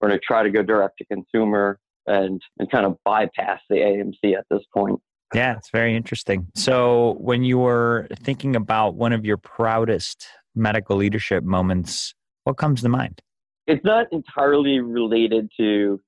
We're 0.00 0.08
going 0.08 0.20
to 0.20 0.26
try 0.26 0.42
to 0.42 0.50
go 0.50 0.62
direct 0.62 0.98
to 0.98 1.04
consumer 1.06 1.78
and 2.06 2.40
and 2.58 2.70
kind 2.70 2.86
of 2.86 2.98
bypass 3.04 3.60
the 3.70 3.76
AMC 3.76 4.36
at 4.36 4.44
this 4.50 4.62
point. 4.72 5.00
Yeah, 5.32 5.56
it's 5.56 5.70
very 5.70 5.96
interesting. 5.96 6.46
So, 6.54 7.16
when 7.18 7.42
you 7.42 7.58
were 7.58 8.06
thinking 8.20 8.56
about 8.56 8.94
one 8.94 9.12
of 9.12 9.24
your 9.24 9.36
proudest 9.36 10.26
medical 10.54 10.96
leadership 10.96 11.42
moments, 11.42 12.14
what 12.44 12.56
comes 12.56 12.82
to 12.82 12.88
mind? 12.88 13.20
It's 13.66 13.84
not 13.84 14.06
entirely 14.12 14.80
related 14.80 15.50
to 15.56 16.00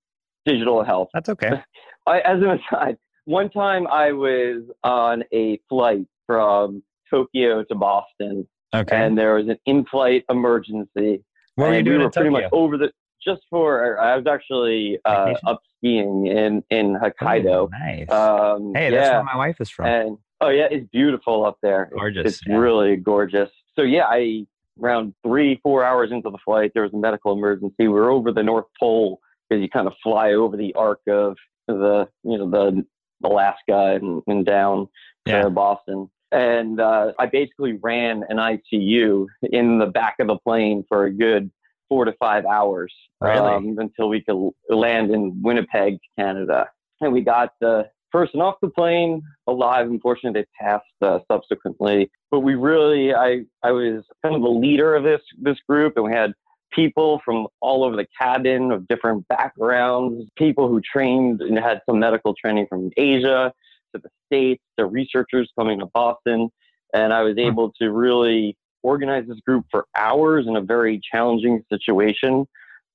digital 0.45 0.85
health. 0.85 1.09
That's 1.15 1.29
okay. 1.31 1.63
I, 2.07 2.21
as 2.21 2.41
an 2.43 2.61
aside, 2.61 2.99
one 3.25 3.51
time 3.51 3.87
I 3.89 4.13
was 4.13 4.63
on 4.85 5.25
a 5.33 5.59
flight 5.69 6.07
from 6.27 6.83
Tokyo 7.11 7.63
to 7.65 7.75
Boston, 7.75 8.47
Okay. 8.75 8.97
and 8.97 9.17
there 9.17 9.35
was 9.35 9.49
an 9.49 9.59
in-flight 9.67 10.25
emergency. 10.29 11.23
what 11.55 11.69
were 11.69 11.75
you 11.77 11.83
doing 11.83 11.99
we 11.99 12.05
were 12.05 12.11
pretty 12.11 12.31
Tokyo? 12.31 12.43
much 12.45 12.53
over 12.53 12.77
the 12.79 12.91
just 13.25 13.43
for. 13.51 13.99
I 14.01 14.17
was 14.17 14.27
actually 14.27 14.99
uh, 15.05 15.35
up 15.47 15.61
skiing 15.79 16.27
in 16.27 16.63
in 16.71 16.95
Hokkaido. 16.97 17.47
Oh, 17.47 17.69
nice. 17.73 18.09
Um, 18.11 18.73
hey, 18.75 18.91
that's 18.91 19.07
yeah, 19.09 19.15
where 19.17 19.25
my 19.25 19.37
wife 19.37 19.61
is 19.61 19.71
from. 19.71 19.87
and 19.87 20.19
oh 20.41 20.49
yeah, 20.51 20.69
it's 20.71 20.87
beautiful 20.93 21.45
up 21.45 21.59
there. 21.63 21.83
It's- 21.85 21.99
Gorgeous, 21.99 22.27
It's, 22.27 22.41
yeah. 22.47 22.57
really 22.57 22.97
gorgeous. 22.97 23.51
So 23.75 23.83
yeah, 23.83 24.05
I 24.09 24.47
around 24.81 25.15
three 25.27 25.59
four 25.63 25.83
hours 25.85 26.13
into 26.13 26.31
the 26.31 26.39
flight, 26.45 26.71
there 26.75 26.83
was 26.83 26.93
a 26.93 26.99
medical 26.99 27.33
emergency. 27.33 27.75
We 27.81 27.89
were 27.89 28.11
over 28.11 28.31
the 28.33 28.43
North 28.43 28.67
Pole 28.79 29.19
because 29.49 29.63
you 29.63 29.69
kind 29.71 29.87
of 29.87 29.95
fly 30.03 30.33
over 30.33 30.57
the 30.57 30.75
arc 30.75 31.01
of 31.09 31.37
the 31.67 32.07
you 32.23 32.39
know 32.39 32.49
the 32.51 32.85
Alaska 33.25 33.99
and, 34.01 34.23
and 34.27 34.45
down 34.45 34.89
Yeah. 35.25 35.43
to 35.43 35.51
Boston. 35.51 36.11
And 36.33 36.81
uh, 36.81 37.13
I 37.19 37.27
basically 37.27 37.75
ran 37.75 38.25
an 38.29 38.37
ICU 38.39 39.27
in 39.43 39.79
the 39.79 39.87
back 39.87 40.17
of 40.19 40.27
the 40.27 40.39
plane 40.39 40.85
for 40.89 41.05
a 41.05 41.13
good 41.13 41.51
four 41.89 42.05
to 42.05 42.13
five 42.15 42.45
hours 42.45 42.93
Really? 43.21 43.39
um, 43.39 43.77
until 43.79 44.09
we 44.09 44.23
could 44.23 44.51
land 44.69 45.11
in 45.11 45.41
Winnipeg, 45.43 45.99
Canada. 46.19 46.69
And 47.01 47.13
we 47.13 47.21
got 47.21 47.53
the 47.61 47.89
person 48.11 48.41
off 48.41 48.57
the 48.61 48.71
plane 48.71 49.23
alive. 49.47 49.87
Unfortunately, 49.87 50.41
they 50.41 50.65
passed 50.65 50.85
uh, 51.03 51.21
subsequently. 51.31 52.11
But 52.31 52.41
we 52.41 52.55
really, 52.55 53.15
I, 53.15 53.45
I 53.63 53.71
was 53.73 54.05
kind 54.23 54.35
of 54.35 54.43
the 54.43 54.49
leader 54.49 54.95
of 54.95 55.05
this 55.05 55.21
this 55.41 55.59
group, 55.69 55.95
and 55.97 56.07
we 56.07 56.13
had 56.13 56.33
people 56.73 57.21
from 57.25 57.47
all 57.61 57.85
over 57.85 57.97
the 57.97 58.07
cabin 58.21 58.73
of 58.73 58.87
different 58.89 59.27
backgrounds, 59.29 60.29
people 60.37 60.69
who 60.69 60.81
trained 60.81 61.41
and 61.41 61.59
had 61.59 61.81
some 61.89 61.99
medical 61.99 62.35
training 62.35 62.67
from 62.69 62.91
Asia 62.97 63.53
to 63.95 64.01
the 64.03 64.09
States, 64.27 64.63
to 64.79 64.87
researchers 64.87 65.51
coming 65.59 65.81
to 65.81 65.87
Boston. 65.87 66.49
And 66.95 67.13
I 67.13 67.23
was 67.23 67.37
able 67.39 67.73
to 67.81 67.91
really 67.91 68.57
organize 68.83 69.25
this 69.27 69.41
group 69.41 69.67
for 69.71 69.87
hours 69.97 70.47
in 70.47 70.57
a 70.57 70.61
very 70.61 71.01
challenging 71.13 71.63
situation. 71.71 72.47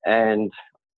And 0.06 0.52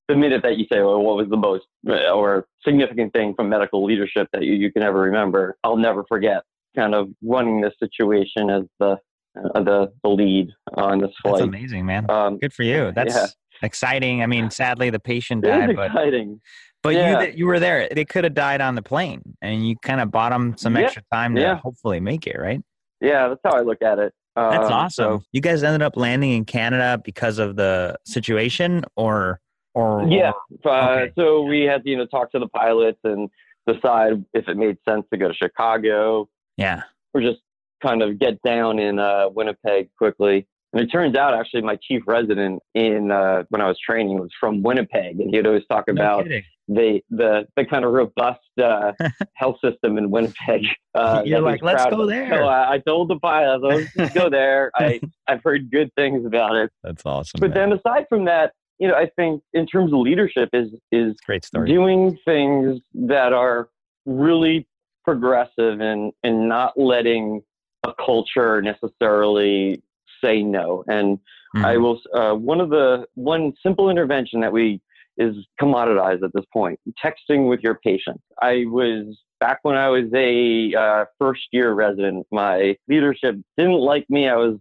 the 0.08 0.16
minute 0.16 0.44
that 0.44 0.58
you 0.58 0.66
say, 0.72 0.80
well, 0.82 1.02
what 1.02 1.18
was 1.18 1.30
the 1.30 1.38
most 1.38 1.66
uh, 1.90 2.12
or 2.12 2.46
significant 2.66 3.14
thing 3.14 3.34
from 3.36 3.50
medical 3.50 3.84
leadership 3.84 4.28
that 4.34 4.44
you, 4.44 4.54
you 4.54 4.72
can 4.72 4.84
ever 4.84 5.00
remember, 5.00 5.58
I'll 5.64 5.78
never 5.78 6.04
forget 6.08 6.44
kind 6.76 6.94
of 6.94 7.10
running 7.24 7.62
this 7.62 7.74
situation 7.80 8.50
as 8.50 8.64
the, 8.80 8.98
uh, 9.38 9.64
the, 9.64 9.92
the 10.04 10.10
lead 10.10 10.50
on 10.76 11.00
this 11.00 11.12
flight. 11.22 11.36
that's 11.36 11.48
amazing, 11.48 11.86
man. 11.86 12.10
Um, 12.10 12.38
Good 12.38 12.54
for 12.54 12.64
you. 12.64 12.92
That's 12.92 13.16
yeah. 13.16 13.28
exciting. 13.62 14.22
I 14.22 14.28
mean, 14.28 14.50
sadly, 14.50 14.90
the 14.90 15.00
patient 15.00 15.44
died, 15.44 15.76
but 15.76 15.88
exciting. 15.88 16.42
But 16.84 16.94
Yeah. 16.94 17.12
you 17.12 17.18
that 17.26 17.38
you 17.38 17.48
were 17.48 17.60
there. 17.60 17.88
They 17.90 18.06
could 18.06 18.24
have 18.26 18.34
died 18.34 18.62
on 18.62 18.76
the 18.76 18.82
plane, 18.84 19.22
and 19.42 19.68
you 19.68 19.76
kind 19.78 20.02
of 20.02 20.12
bought 20.12 20.30
them 20.32 20.56
some 20.58 20.76
Yeah, 20.76 20.84
extra 20.84 21.02
time 21.12 21.34
to 21.36 21.42
yeah. 21.42 21.56
hopefully 21.56 22.00
make 22.00 22.28
it. 22.28 22.38
Right. 22.40 22.62
Yeah, 23.02 23.30
that's 23.30 23.42
how 23.44 23.58
I 23.58 23.62
look 23.62 23.82
at 23.82 23.98
it. 24.00 24.14
That's 24.36 24.68
Um, 24.68 24.74
awesome. 24.74 25.20
so- 25.20 25.24
you 25.32 25.42
guys 25.42 25.64
ended 25.64 25.82
up 25.82 25.96
landing 25.98 26.32
in 26.32 26.46
Canada 26.46 27.02
because 27.04 27.40
of 27.40 27.56
the 27.56 27.98
situation, 28.06 28.84
or 28.96 29.40
or 29.76 30.04
Yeah. 30.08 30.34
Uh, 30.64 30.70
Okay. 31.02 31.12
So 31.18 31.42
we 31.42 31.62
had 31.64 31.84
to, 31.84 31.90
you 31.90 31.98
know, 31.98 32.06
talk 32.06 32.32
to 32.34 32.40
the 32.40 32.48
pilots 32.48 33.00
and 33.04 33.28
decide 33.66 34.24
if 34.36 34.48
it 34.48 34.56
made 34.56 34.78
sense 34.88 35.04
to 35.12 35.18
go 35.18 35.30
to 35.30 35.34
Chicago 35.34 36.30
yeah. 36.58 36.84
or 37.16 37.22
just 37.22 37.40
kind 37.82 38.04
of 38.04 38.20
get 38.20 38.40
down 38.44 38.78
in 38.78 39.00
uh, 39.00 39.30
Winnipeg 39.30 39.90
quickly. 39.98 40.46
And 40.74 40.82
it 40.82 40.88
turns 40.88 41.16
out, 41.16 41.36
actually, 41.36 41.62
my 41.62 41.78
chief 41.82 42.02
resident 42.08 42.62
in 42.74 43.12
uh, 43.12 43.44
when 43.50 43.62
I 43.62 43.68
was 43.68 43.78
training 43.80 44.20
was 44.20 44.32
from 44.40 44.64
Winnipeg, 44.64 45.20
and 45.20 45.34
he'd 45.34 45.46
always 45.46 45.64
talk 45.70 45.88
about 45.88 46.24
kidding. 46.24 46.44
the 46.68 47.00
the 47.12 47.46
the 47.56 47.64
kind 47.66 47.86
of 47.86 47.92
robust 47.92 48.40
uh, 48.62 48.92
health 49.36 49.58
system 49.64 50.00
in 50.00 50.10
Winnipeg. 50.10 50.66
Uh, 50.96 51.22
You're 51.24 51.42
like, 51.42 51.62
"Let's 51.62 51.86
go 51.86 52.02
of." 52.02 52.10
there. 52.10 52.28
So 52.30 52.46
I, 52.46 52.74
I 52.74 52.80
told 52.80 53.10
the 53.10 53.20
pilot, 53.20 53.62
let's 53.96 54.14
go 54.16 54.30
there. 54.32 54.72
I 54.76 55.00
I've 55.28 55.42
heard 55.44 55.70
good 55.70 55.94
things 55.96 56.26
about 56.26 56.56
it. 56.56 56.72
That's 56.82 57.06
awesome. 57.06 57.40
But 57.40 57.54
then 57.54 57.72
aside 57.72 58.08
from 58.10 58.26
that, 58.26 58.54
you 58.80 58.88
know, 58.88 58.96
I 58.96 59.10
think 59.16 59.44
in 59.54 59.68
terms 59.68 59.94
of 59.94 60.00
leadership 60.00 60.50
is 60.54 60.70
is 60.92 61.16
great 61.24 61.46
story. 61.46 61.70
doing 61.70 62.18
things 62.26 62.82
that 62.96 63.32
are 63.32 63.70
really 64.08 64.68
progressive 65.04 65.82
and 65.82 66.12
and 66.24 66.50
not 66.50 66.74
letting 66.80 67.44
a 67.84 67.94
culture 67.94 68.62
necessarily 68.62 69.84
say 70.24 70.42
no. 70.44 70.84
And 70.88 71.20
Mhm. 71.56 71.66
I 71.66 71.78
will 71.78 72.00
uh, 72.14 72.34
one 72.34 72.62
of 72.62 72.70
the 72.70 73.06
one 73.16 73.54
simple 73.62 73.90
intervention 73.90 74.40
that 74.42 74.52
we 74.52 74.82
is 75.18 75.36
commoditized 75.62 76.24
at 76.24 76.34
this 76.34 76.46
point 76.52 76.80
texting 77.04 77.48
with 77.48 77.60
your 77.62 77.76
patient. 77.76 78.20
I 78.42 78.66
was 78.66 79.16
back 79.40 79.60
when 79.62 79.76
I 79.76 79.90
was 79.90 80.06
a 80.16 80.74
uh, 80.74 81.06
first 81.20 81.44
year 81.52 81.74
resident. 81.74 82.26
My 82.32 82.76
leadership 82.88 83.36
didn't 83.58 83.80
like 83.80 84.10
me. 84.10 84.28
I 84.28 84.36
was 84.36 84.58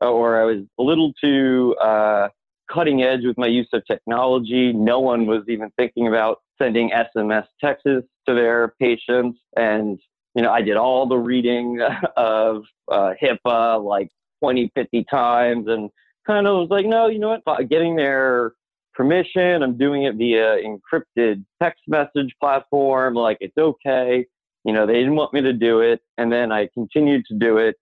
or 0.00 0.40
I 0.40 0.44
was 0.44 0.62
a 0.78 0.82
little 0.82 1.12
too 1.20 1.74
uh, 1.82 2.28
cutting 2.72 3.02
edge 3.02 3.24
with 3.24 3.38
my 3.38 3.46
use 3.46 3.68
of 3.72 3.84
technology. 3.86 4.72
No 4.72 5.00
one 5.00 5.26
was 5.26 5.42
even 5.48 5.70
thinking 5.76 6.06
about 6.06 6.38
sending 6.60 6.90
SMS 6.90 7.46
texts 7.60 7.84
to 7.86 8.34
their 8.34 8.74
patients. 8.80 9.38
And, 9.56 9.98
you 10.34 10.42
know, 10.42 10.52
I 10.52 10.62
did 10.62 10.76
all 10.76 11.08
the 11.08 11.18
reading 11.18 11.80
of 12.16 12.64
uh, 12.90 13.14
HIPAA 13.20 13.82
like 13.82 14.10
20, 14.40 14.70
50 14.74 15.04
times 15.10 15.66
and 15.68 15.90
kind 16.26 16.46
of 16.46 16.56
was 16.56 16.68
like, 16.70 16.86
no, 16.86 17.08
you 17.08 17.18
know 17.18 17.40
what? 17.44 17.68
Getting 17.68 17.96
their 17.96 18.52
permission, 18.94 19.62
I'm 19.62 19.76
doing 19.78 20.04
it 20.04 20.16
via 20.16 20.58
encrypted 20.62 21.44
text 21.62 21.82
message 21.86 22.34
platform. 22.40 23.14
Like, 23.14 23.38
it's 23.40 23.56
okay. 23.56 24.26
You 24.64 24.72
know, 24.72 24.86
they 24.86 24.94
didn't 24.94 25.14
want 25.14 25.32
me 25.32 25.40
to 25.42 25.52
do 25.52 25.80
it. 25.80 26.00
And 26.18 26.32
then 26.32 26.52
I 26.52 26.68
continued 26.74 27.24
to 27.26 27.34
do 27.34 27.58
it. 27.58 27.76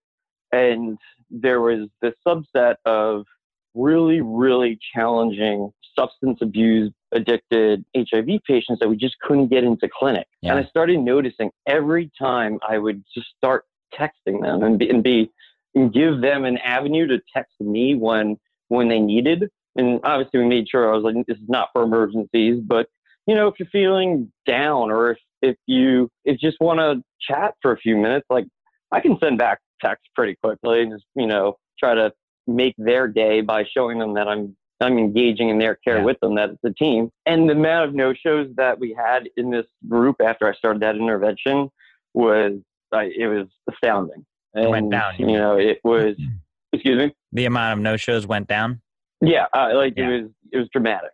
And 0.51 0.97
there 1.29 1.59
was 1.59 1.89
this 2.01 2.13
subset 2.25 2.75
of 2.85 3.25
really, 3.73 4.21
really 4.21 4.79
challenging 4.95 5.71
substance 5.97 6.39
abuse 6.41 6.93
addicted 7.11 7.83
HIV 7.95 8.27
patients 8.45 8.79
that 8.79 8.87
we 8.87 8.95
just 8.95 9.19
couldn't 9.19 9.47
get 9.47 9.63
into 9.63 9.89
clinic. 9.91 10.27
Yeah. 10.41 10.51
And 10.55 10.65
I 10.65 10.69
started 10.69 10.99
noticing 10.99 11.49
every 11.67 12.11
time 12.17 12.59
I 12.67 12.77
would 12.77 13.03
just 13.13 13.27
start 13.35 13.65
texting 13.93 14.41
them 14.41 14.63
and 14.63 14.77
be, 14.77 14.89
and 14.89 15.03
be 15.03 15.31
and 15.77 15.93
give 15.93 16.21
them 16.21 16.45
an 16.45 16.57
avenue 16.59 17.07
to 17.07 17.19
text 17.33 17.59
me 17.59 17.95
when 17.95 18.37
when 18.69 18.87
they 18.89 18.99
needed. 18.99 19.49
And 19.75 19.99
obviously, 20.03 20.39
we 20.39 20.47
made 20.47 20.67
sure 20.67 20.91
I 20.91 20.95
was 20.97 21.03
like, 21.03 21.25
this 21.27 21.37
is 21.37 21.47
not 21.47 21.69
for 21.73 21.83
emergencies, 21.83 22.59
but 22.65 22.87
you 23.27 23.35
know, 23.35 23.47
if 23.47 23.55
you're 23.59 23.69
feeling 23.69 24.31
down 24.45 24.91
or 24.91 25.11
if 25.11 25.17
if 25.41 25.55
you 25.67 26.09
if 26.25 26.37
you 26.41 26.49
just 26.49 26.59
want 26.59 26.79
to 26.79 27.03
chat 27.21 27.53
for 27.61 27.71
a 27.71 27.77
few 27.77 27.95
minutes, 27.95 28.25
like 28.29 28.45
I 28.91 28.99
can 28.99 29.17
send 29.19 29.37
back 29.37 29.59
text 29.81 30.05
pretty 30.15 30.35
quickly 30.43 30.81
and 30.81 30.91
just 30.91 31.05
you 31.15 31.27
know 31.27 31.57
try 31.79 31.93
to 31.93 32.11
make 32.47 32.73
their 32.77 33.07
day 33.07 33.41
by 33.41 33.63
showing 33.65 33.99
them 33.99 34.15
that 34.15 34.27
I'm 34.27 34.55
I'm 34.79 34.97
engaging 34.97 35.49
in 35.49 35.59
their 35.59 35.75
care 35.75 35.97
Yeah. 35.97 36.03
with 36.03 36.19
them, 36.21 36.35
that 36.35 36.51
it's 36.51 36.63
a 36.63 36.73
team. 36.73 37.09
And 37.25 37.49
the 37.49 37.53
amount 37.53 37.89
of 37.89 37.95
no 37.95 38.13
shows 38.13 38.47
that 38.57 38.79
we 38.79 38.93
had 38.97 39.27
in 39.35 39.49
this 39.51 39.65
group 39.87 40.17
after 40.23 40.47
I 40.47 40.53
started 40.55 40.81
that 40.81 40.95
intervention 40.95 41.69
was 42.13 42.53
I, 42.91 43.11
it 43.15 43.27
was 43.27 43.47
astounding. 43.71 44.25
It 44.57 44.69
went 44.69 44.91
down, 44.91 45.15
you 45.17 45.27
You 45.29 45.37
know, 45.37 45.57
it 45.57 45.79
was. 45.83 46.15
Excuse 46.73 46.97
me. 47.07 47.15
the 47.31 47.45
amount 47.45 47.73
of 47.73 47.79
no 47.83 47.95
shows 47.95 48.27
went 48.27 48.47
down. 48.47 48.81
Yeah, 49.21 49.45
uh, 49.55 49.69
like 49.73 49.93
Yeah. 49.95 50.09
it 50.09 50.21
was 50.23 50.31
it 50.51 50.57
was 50.57 50.67
dramatic. 50.73 51.11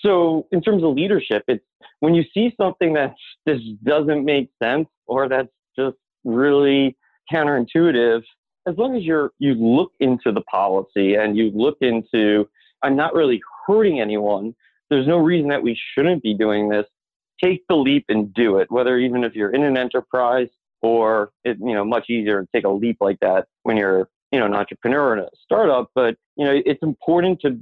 So 0.00 0.46
in 0.52 0.62
terms 0.62 0.82
of 0.84 0.94
leadership, 0.94 1.42
it's 1.48 1.64
when 2.00 2.14
you 2.14 2.24
see 2.32 2.54
something 2.56 2.94
that 2.94 3.14
just 3.48 3.62
doesn't 3.84 4.24
make 4.24 4.50
sense 4.62 4.88
or 5.06 5.28
that's 5.28 5.48
just 5.76 5.96
really 6.24 6.96
counterintuitive. 7.32 8.22
As 8.66 8.76
long 8.78 8.96
as 8.96 9.02
you're 9.02 9.32
you 9.38 9.54
look 9.54 9.92
into 10.00 10.30
the 10.32 10.40
policy 10.42 11.14
and 11.16 11.36
you 11.36 11.50
look 11.54 11.78
into 11.80 12.48
I'm 12.82 12.96
not 12.96 13.12
really 13.14 13.40
hurting 13.66 14.00
anyone. 14.00 14.54
There's 14.88 15.06
no 15.06 15.18
reason 15.18 15.48
that 15.48 15.62
we 15.62 15.78
shouldn't 15.94 16.22
be 16.22 16.34
doing 16.34 16.68
this. 16.68 16.86
take 17.42 17.64
the 17.68 17.74
leap 17.76 18.04
and 18.08 18.32
do 18.34 18.58
it, 18.58 18.70
whether 18.70 18.98
even 18.98 19.24
if 19.24 19.34
you're 19.34 19.50
in 19.52 19.64
an 19.64 19.76
enterprise 19.76 20.48
or 20.82 21.30
it, 21.44 21.56
you 21.60 21.74
know, 21.74 21.84
much 21.84 22.10
easier 22.10 22.42
to 22.42 22.48
take 22.54 22.64
a 22.64 22.68
leap 22.68 22.98
like 23.00 23.18
that 23.20 23.46
when 23.62 23.76
you're, 23.76 24.08
you 24.30 24.38
know, 24.38 24.46
an 24.46 24.54
entrepreneur 24.54 25.14
in 25.14 25.20
a 25.20 25.28
startup. 25.42 25.90
But, 25.94 26.16
you 26.36 26.44
know, 26.44 26.60
it's 26.64 26.82
important 26.82 27.40
to 27.40 27.60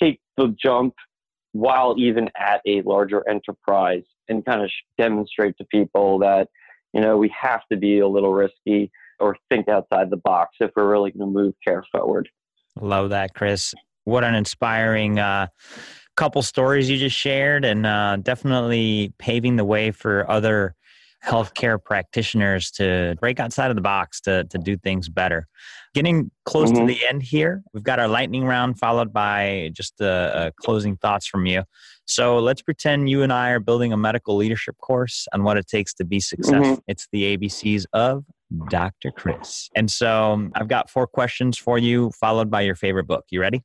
take 0.00 0.20
the 0.36 0.54
jump 0.62 0.94
while 1.52 1.94
even 1.98 2.30
at 2.36 2.60
a 2.66 2.82
larger 2.82 3.28
enterprise 3.28 4.04
and 4.28 4.44
kind 4.44 4.62
of 4.62 4.70
demonstrate 4.96 5.56
to 5.58 5.64
people 5.64 6.18
that, 6.20 6.48
you 6.92 7.00
know, 7.00 7.16
we 7.16 7.32
have 7.38 7.62
to 7.70 7.76
be 7.76 7.98
a 7.98 8.08
little 8.08 8.32
risky 8.32 8.90
or 9.18 9.36
think 9.50 9.68
outside 9.68 10.10
the 10.10 10.16
box 10.16 10.56
if 10.60 10.70
we're 10.76 10.90
really 10.90 11.10
going 11.10 11.20
to 11.20 11.26
move 11.26 11.54
care 11.62 11.84
forward. 11.92 12.28
Love 12.80 13.10
that, 13.10 13.34
Chris. 13.34 13.74
What 14.04 14.24
an 14.24 14.34
inspiring 14.34 15.18
uh, 15.18 15.48
couple 16.16 16.42
stories 16.42 16.90
you 16.90 16.98
just 16.98 17.16
shared, 17.16 17.64
and 17.64 17.86
uh, 17.86 18.16
definitely 18.16 19.12
paving 19.18 19.56
the 19.56 19.64
way 19.64 19.90
for 19.90 20.28
other 20.30 20.74
healthcare 21.24 21.82
practitioners 21.82 22.70
to 22.72 23.16
break 23.20 23.38
outside 23.38 23.70
of 23.70 23.76
the 23.76 23.82
box 23.82 24.20
to, 24.22 24.44
to 24.44 24.58
do 24.58 24.76
things 24.76 25.08
better. 25.08 25.46
Getting 25.94 26.30
close 26.44 26.70
mm-hmm. 26.70 26.86
to 26.86 26.94
the 26.94 27.06
end 27.06 27.22
here, 27.22 27.62
we've 27.72 27.82
got 27.82 28.00
our 28.00 28.08
lightning 28.08 28.44
round 28.44 28.78
followed 28.78 29.12
by 29.12 29.70
just 29.72 30.00
uh, 30.00 30.50
closing 30.60 30.96
thoughts 30.96 31.26
from 31.26 31.46
you. 31.46 31.62
So 32.06 32.38
let's 32.38 32.62
pretend 32.62 33.08
you 33.08 33.22
and 33.22 33.32
I 33.32 33.50
are 33.50 33.60
building 33.60 33.92
a 33.92 33.96
medical 33.96 34.36
leadership 34.36 34.76
course 34.78 35.28
on 35.32 35.44
what 35.44 35.56
it 35.56 35.68
takes 35.68 35.94
to 35.94 36.04
be 36.04 36.18
successful. 36.18 36.62
Mm-hmm. 36.62 36.80
It's 36.88 37.06
the 37.12 37.36
ABCs 37.36 37.84
of 37.92 38.24
Dr. 38.68 39.12
Chris. 39.12 39.68
And 39.76 39.90
so 39.90 40.32
um, 40.32 40.52
I've 40.54 40.68
got 40.68 40.90
four 40.90 41.06
questions 41.06 41.56
for 41.56 41.78
you, 41.78 42.10
followed 42.18 42.50
by 42.50 42.62
your 42.62 42.74
favorite 42.74 43.06
book. 43.06 43.24
You 43.30 43.40
ready? 43.40 43.62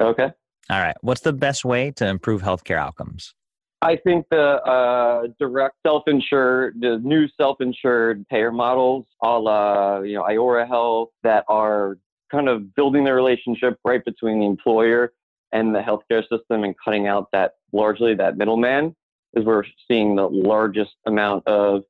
Okay. 0.00 0.30
All 0.68 0.80
right. 0.80 0.96
What's 1.00 1.22
the 1.22 1.32
best 1.32 1.64
way 1.64 1.92
to 1.92 2.06
improve 2.06 2.42
healthcare 2.42 2.78
outcomes? 2.78 3.34
I 3.82 3.96
think 3.96 4.26
the 4.30 4.62
uh, 4.62 5.26
direct 5.38 5.76
self-insured, 5.86 6.76
the 6.80 6.98
new 7.04 7.28
self-insured 7.36 8.26
payer 8.28 8.50
models, 8.50 9.04
all 9.20 9.48
uh, 9.48 10.00
you 10.00 10.14
know, 10.14 10.22
Iora 10.22 10.66
Health, 10.66 11.10
that 11.22 11.44
are 11.48 11.98
kind 12.30 12.48
of 12.48 12.74
building 12.74 13.04
the 13.04 13.12
relationship 13.12 13.78
right 13.84 14.04
between 14.04 14.40
the 14.40 14.46
employer 14.46 15.12
and 15.52 15.74
the 15.74 15.80
healthcare 15.80 16.22
system 16.22 16.64
and 16.64 16.74
cutting 16.82 17.06
out 17.06 17.28
that 17.32 17.52
largely 17.72 18.14
that 18.14 18.36
middleman, 18.36 18.96
is 19.34 19.44
where 19.44 19.56
we're 19.56 19.64
seeing 19.86 20.16
the 20.16 20.28
largest 20.28 20.94
amount 21.06 21.46
of 21.46 21.82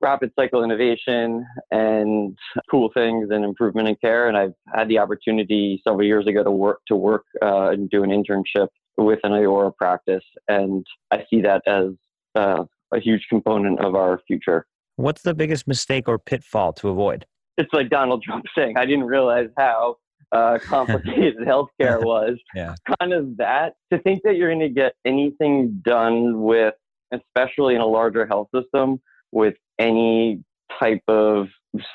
rapid 0.00 0.32
cycle 0.38 0.64
innovation 0.64 1.46
and 1.70 2.36
cool 2.70 2.90
things 2.92 3.28
and 3.30 3.44
improvement 3.44 3.88
in 3.88 3.96
care. 3.96 4.28
And 4.28 4.36
I've 4.36 4.54
had 4.74 4.88
the 4.88 4.98
opportunity 4.98 5.80
several 5.84 6.06
years 6.06 6.26
ago 6.26 6.42
to 6.42 6.50
work 6.50 6.80
to 6.88 6.96
work 6.96 7.24
uh, 7.42 7.70
and 7.70 7.88
do 7.90 8.02
an 8.02 8.10
internship 8.10 8.68
with 8.96 9.20
an 9.24 9.32
Iora 9.32 9.74
practice, 9.74 10.24
and 10.48 10.86
I 11.10 11.24
see 11.28 11.40
that 11.42 11.62
as 11.66 11.90
uh, 12.34 12.64
a 12.92 13.00
huge 13.00 13.26
component 13.28 13.80
of 13.80 13.94
our 13.94 14.20
future. 14.26 14.66
What's 14.96 15.22
the 15.22 15.34
biggest 15.34 15.66
mistake 15.66 16.08
or 16.08 16.18
pitfall 16.18 16.72
to 16.74 16.88
avoid? 16.88 17.26
It's 17.58 17.72
like 17.72 17.90
Donald 17.90 18.22
Trump 18.22 18.44
saying, 18.56 18.76
"I 18.76 18.86
didn't 18.86 19.04
realize 19.04 19.48
how 19.56 19.96
uh, 20.32 20.58
complicated 20.62 21.38
healthcare 21.38 22.02
was." 22.02 22.38
yeah. 22.54 22.74
Kind 23.00 23.12
of 23.12 23.36
that 23.36 23.74
to 23.92 23.98
think 24.00 24.22
that 24.24 24.36
you're 24.36 24.48
going 24.48 24.60
to 24.60 24.68
get 24.68 24.94
anything 25.04 25.80
done 25.84 26.42
with, 26.42 26.74
especially 27.12 27.74
in 27.74 27.80
a 27.80 27.86
larger 27.86 28.26
health 28.26 28.48
system, 28.54 29.00
with 29.32 29.54
any 29.78 30.42
type 30.80 31.02
of 31.08 31.48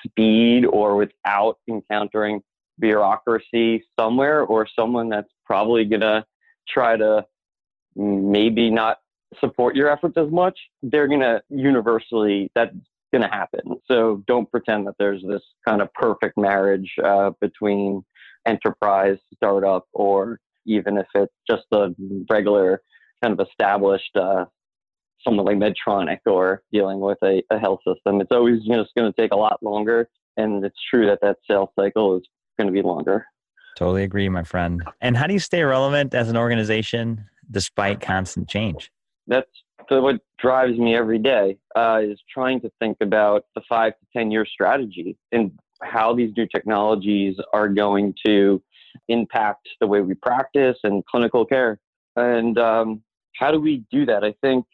speed 0.06 0.66
or 0.66 0.96
without 0.96 1.58
encountering 1.70 2.42
bureaucracy 2.80 3.84
somewhere 4.00 4.42
or 4.42 4.68
someone 4.76 5.10
that's 5.10 5.30
probably 5.46 5.86
going 5.86 6.02
to 6.02 6.26
try 6.68 6.98
to 6.98 7.26
maybe 7.96 8.70
not 8.70 8.98
support 9.40 9.76
your 9.76 9.90
efforts 9.90 10.18
as 10.18 10.30
much, 10.30 10.58
they're 10.84 11.08
going 11.08 11.22
to 11.22 11.42
universally, 11.50 12.52
that's 12.56 12.76
going 13.12 13.22
to 13.22 13.28
happen. 13.28 13.62
So 13.90 14.24
don't 14.28 14.50
pretend 14.50 14.88
that 14.88 14.96
there's 14.98 15.22
this 15.28 15.42
kind 15.68 15.82
of 15.82 15.94
perfect 15.94 16.38
marriage 16.38 16.92
uh, 17.04 17.32
between 17.40 18.04
enterprise, 18.46 19.18
startup, 19.36 19.86
or 19.94 20.40
even 20.66 20.98
if 20.98 21.08
it's 21.16 21.34
just 21.50 21.64
a 21.72 21.94
regular 22.30 22.82
kind 23.22 23.40
of 23.40 23.48
established 23.48 24.16
uh, 24.16 24.46
like 25.26 25.58
Medtronic 25.58 26.20
or 26.26 26.64
dealing 26.72 27.00
with 27.00 27.18
a, 27.24 27.44
a 27.52 27.60
health 27.60 27.82
system. 27.88 28.22
It's 28.22 28.32
always 28.32 28.62
it's 28.66 28.92
going 28.98 29.12
to 29.12 29.22
take 29.22 29.34
a 29.34 29.38
lot 29.38 29.62
longer. 29.62 30.10
And 30.38 30.64
it's 30.66 30.80
true 30.90 31.06
that 31.08 31.20
that 31.22 31.38
sales 31.48 31.70
cycle 31.78 32.18
is 32.18 32.24
going 32.58 32.68
to 32.68 32.74
be 32.74 32.82
longer. 32.82 33.26
Totally 33.78 34.04
agree, 34.04 34.30
my 34.30 34.44
friend. 34.44 34.84
And 35.02 35.18
how 35.18 35.28
do 35.28 35.34
you 35.34 35.40
stay 35.40 35.64
relevant 35.64 36.14
as 36.14 36.30
an 36.30 36.38
organization 36.38 37.26
despite 37.50 38.02
constant 38.02 38.48
change? 38.48 38.92
That's 39.28 39.50
what 39.90 40.22
drives 40.40 40.78
me 40.78 40.96
every 40.96 41.20
day 41.20 41.58
uh, 41.76 42.00
is 42.04 42.22
trying 42.32 42.62
to 42.62 42.72
think 42.80 42.98
about 43.02 43.46
the 43.56 43.62
five 43.68 43.94
to 43.94 44.06
10 44.18 44.32
year 44.32 44.46
strategy 44.46 45.18
and 45.32 45.52
how 45.82 46.16
these 46.16 46.32
new 46.38 46.48
technologies 46.48 47.36
are 47.54 47.68
going 47.68 48.14
to 48.26 48.62
impact 49.08 49.68
the 49.80 49.88
way 49.88 50.02
we 50.02 50.14
practice 50.14 50.78
and 50.84 51.06
clinical 51.06 51.46
care. 51.46 51.80
And 52.16 52.58
um, 52.58 53.02
how 53.36 53.52
do 53.52 53.60
we 53.60 53.84
do 53.92 54.06
that? 54.06 54.24
I 54.24 54.34
think 54.42 54.66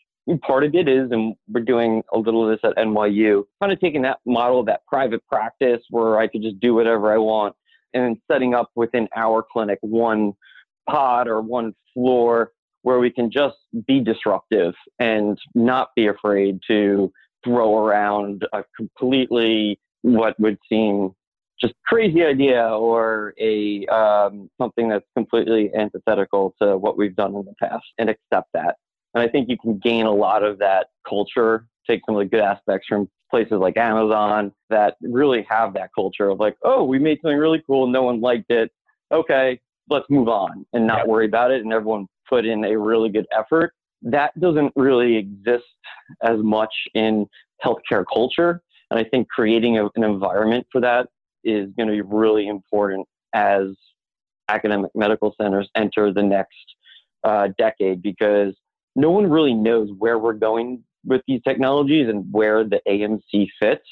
part 0.42 0.64
of 0.64 0.76
it 0.76 0.88
is, 0.88 1.12
and 1.12 1.36
we're 1.48 1.62
doing 1.62 2.04
a 2.14 2.18
little 2.18 2.44
of 2.44 2.50
this 2.50 2.70
at 2.70 2.78
NYU, 2.78 3.44
kind 3.62 3.72
of 3.72 3.80
taking 3.80 4.02
that 4.02 4.20
model 4.26 4.60
of 4.60 4.66
that 4.66 4.86
private 4.86 5.26
practice 5.28 5.82
where 5.90 6.20
I 6.20 6.28
could 6.28 6.42
just 6.42 6.60
do 6.60 6.74
whatever 6.74 7.12
I 7.14 7.18
want 7.18 7.56
and 7.94 8.18
setting 8.30 8.54
up 8.54 8.70
within 8.76 9.08
our 9.16 9.44
clinic 9.52 9.80
one 9.82 10.34
pod 10.90 11.28
or 11.28 11.42
one 11.42 11.74
floor 11.94 12.52
where 12.84 13.00
we 13.00 13.10
can 13.10 13.30
just 13.30 13.58
be 13.88 14.00
disruptive 14.00 14.74
and 15.00 15.38
not 15.56 15.90
be 15.96 16.08
afraid 16.08 16.60
to 16.68 17.12
throw 17.44 17.78
around 17.78 18.46
a 18.54 18.64
completely 18.78 19.80
what 20.02 20.40
would 20.40 20.58
seem 20.70 21.12
just 21.60 21.74
crazy 21.86 22.24
idea 22.24 22.64
or 22.70 23.34
a 23.40 23.86
um, 23.88 24.50
something 24.62 24.90
that's 24.90 25.06
completely 25.16 25.72
antithetical 25.76 26.54
to 26.62 26.78
what 26.78 26.98
we've 26.98 27.16
done 27.16 27.36
in 27.36 27.46
the 27.46 27.54
past 27.60 27.86
and 27.98 28.10
accept 28.10 28.50
that. 28.54 28.76
And 29.14 29.24
I 29.24 29.28
think 29.28 29.50
you 29.50 29.58
can 29.58 29.80
gain 29.80 30.06
a 30.06 30.12
lot 30.12 30.44
of 30.44 30.60
that 30.60 30.88
culture, 31.08 31.66
take 31.88 32.02
some 32.06 32.16
of 32.16 32.20
the 32.20 32.26
good 32.26 32.42
aspects 32.42 32.88
from 32.88 33.10
places 33.30 33.60
like 33.60 33.78
Amazon 33.78 34.52
that 34.70 34.96
really 35.02 35.46
have 35.50 35.74
that 35.74 35.90
culture 35.94 36.30
of 36.30 36.40
like, 36.40 36.58
oh, 36.64 36.84
we 36.84 37.00
made 37.00 37.20
something 37.22 37.38
really 37.38 37.62
cool, 37.66 37.88
no 37.88 38.04
one 38.04 38.22
liked 38.22 38.50
it. 38.52 38.72
Okay, 39.12 39.60
let's 39.90 40.06
move 40.10 40.28
on 40.28 40.66
and 40.74 40.86
not 40.86 41.08
worry 41.08 41.26
about 41.26 41.52
it. 41.52 41.62
And 41.62 41.72
everyone 41.74 42.08
put 42.28 42.46
in 42.46 42.64
a 42.66 42.78
really 42.78 43.10
good 43.10 43.26
effort. 43.38 43.74
That 44.02 44.38
doesn't 44.40 44.74
really 44.76 45.16
exist 45.16 45.66
as 46.24 46.38
much 46.40 46.74
in 46.94 47.26
healthcare 47.64 48.06
culture. 48.12 48.62
And 48.92 49.00
I 49.00 49.04
think 49.04 49.28
creating 49.30 49.78
a, 49.78 49.86
an 49.96 50.04
environment 50.04 50.68
for 50.72 50.82
that 50.82 51.08
is 51.44 51.70
going 51.78 51.88
to 51.88 51.94
be 51.94 52.02
really 52.02 52.48
important 52.48 53.08
as 53.34 53.68
academic 54.50 54.92
medical 54.96 55.34
centers 55.40 55.70
enter 55.76 56.14
the 56.14 56.24
next 56.24 56.56
uh, 57.24 57.50
decade 57.58 58.02
because 58.02 58.54
no 58.96 59.12
one 59.12 59.30
really 59.30 59.54
knows 59.54 59.90
where 59.98 60.18
we're 60.18 60.34
going 60.34 60.84
with 61.08 61.22
these 61.28 61.42
technologies 61.48 62.08
and 62.10 62.26
where 62.32 62.64
the 62.64 62.82
AMC 62.88 63.48
fits. 63.60 63.86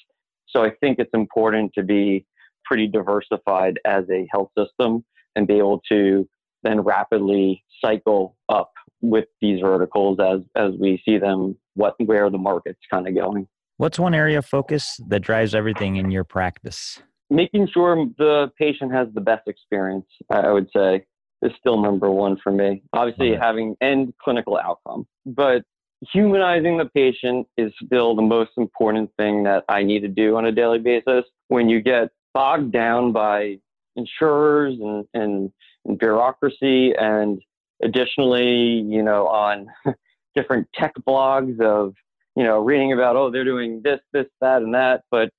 So 0.47 0.63
I 0.63 0.71
think 0.82 0.99
it's 0.99 1.13
important 1.13 1.71
to 1.75 1.84
be 1.84 2.25
pretty 2.65 2.88
diversified 2.88 3.80
as 3.86 4.04
a 4.12 4.28
health 4.32 4.49
system 4.58 5.04
and 5.36 5.47
be 5.47 5.58
able 5.58 5.82
to 5.89 6.28
then 6.63 6.82
rapidly 6.82 7.63
cycle 7.84 8.36
up 8.49 8.71
with 9.01 9.25
these 9.41 9.60
verticals 9.62 10.17
as 10.19 10.39
as 10.56 10.71
we 10.80 11.01
see 11.06 11.17
them 11.17 11.56
what 11.75 11.93
where 12.06 12.30
the 12.30 12.38
market's 12.38 12.80
kind 12.91 13.08
of 13.08 13.15
going. 13.15 13.47
What's 13.78 13.99
one 13.99 14.15
area 14.15 14.39
of 14.39 14.45
focus 14.45 14.99
that 15.10 15.19
drives 15.19 15.54
everything 15.54 15.97
in 15.97 16.10
your 16.10 16.23
practice? 16.23 17.01
Making 17.30 17.67
sure 17.73 18.06
the 18.17 18.51
patient 18.58 18.93
has 18.93 19.08
the 19.13 19.21
best 19.21 19.47
experience, 19.47 20.06
I 20.30 20.51
would 20.51 20.69
say 20.75 21.06
is 21.41 21.51
still 21.60 21.82
number 21.82 22.10
one 22.10 22.38
for 22.41 22.51
me. 22.51 22.84
Obviously, 22.93 23.36
having 23.36 23.75
end 23.82 24.13
clinical 24.23 24.58
outcome, 24.58 25.06
but 25.25 25.63
humanizing 26.01 26.77
the 26.77 26.86
patient 26.86 27.47
is 27.58 27.71
still 27.84 28.15
the 28.15 28.21
most 28.21 28.51
important 28.58 29.12
thing 29.17 29.43
that 29.43 29.63
I 29.69 29.84
need 29.84 30.01
to 30.01 30.08
do 30.08 30.36
on 30.36 30.45
a 30.45 30.51
daily 30.51 30.79
basis. 30.79 31.23
When 31.47 31.69
you 31.69 31.81
get 31.81 32.10
bogged 32.34 32.71
down 32.71 33.12
by 33.12 33.58
insurers 33.95 34.77
and, 34.79 35.05
and, 35.13 35.51
and 35.86 35.97
bureaucracy, 35.97 36.93
and 36.97 37.41
additionally, 37.84 38.84
you 38.88 39.03
know, 39.03 39.27
on 39.27 39.67
different 40.36 40.67
tech 40.73 40.93
blogs 41.08 41.60
of, 41.62 41.93
you 42.36 42.43
know, 42.43 42.60
reading 42.60 42.91
about, 42.93 43.15
oh, 43.15 43.31
they're 43.31 43.45
doing 43.45 43.81
this, 43.84 43.99
this, 44.12 44.25
that, 44.41 44.62
and 44.62 44.73
that, 44.73 45.03
but 45.10 45.29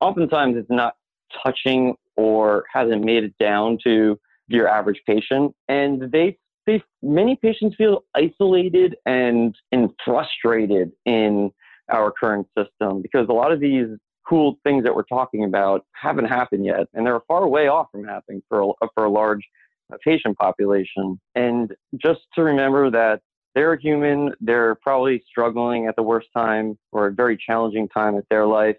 oftentimes 0.00 0.56
it's 0.56 0.70
not 0.70 0.94
touching 1.44 1.94
or 2.16 2.64
hasn't 2.72 3.04
made 3.04 3.24
it 3.24 3.34
down 3.38 3.78
to 3.84 4.18
your 4.48 4.68
average 4.68 5.00
patient. 5.06 5.54
And 5.68 6.10
they, 6.10 6.38
they 6.68 6.82
many 7.02 7.36
patients 7.36 7.76
feel 7.76 8.04
isolated 8.14 8.96
and, 9.06 9.56
and 9.72 9.90
frustrated 10.04 10.92
in 11.04 11.50
our 11.90 12.12
current 12.12 12.46
system 12.56 13.02
because 13.02 13.26
a 13.28 13.32
lot 13.32 13.50
of 13.52 13.60
these 13.60 13.86
cool 14.28 14.58
things 14.62 14.84
that 14.84 14.94
we're 14.94 15.02
talking 15.04 15.44
about 15.44 15.86
haven't 15.94 16.26
happened 16.26 16.64
yet, 16.64 16.86
and 16.92 17.06
they're 17.06 17.20
far 17.26 17.48
way 17.48 17.68
off 17.68 17.88
from 17.90 18.04
happening 18.04 18.42
for 18.48 18.60
a, 18.60 18.88
for 18.94 19.04
a 19.06 19.10
large 19.10 19.40
uh, 19.92 19.96
patient 20.04 20.36
population. 20.36 21.18
And 21.34 21.74
just 21.96 22.20
to 22.34 22.42
remember 22.42 22.90
that 22.90 23.22
they're 23.58 23.76
human. 23.76 24.32
They're 24.40 24.76
probably 24.76 25.20
struggling 25.28 25.88
at 25.88 25.96
the 25.96 26.02
worst 26.02 26.28
time 26.32 26.78
or 26.92 27.08
a 27.08 27.12
very 27.12 27.36
challenging 27.36 27.88
time 27.88 28.16
at 28.16 28.24
their 28.30 28.46
life. 28.46 28.76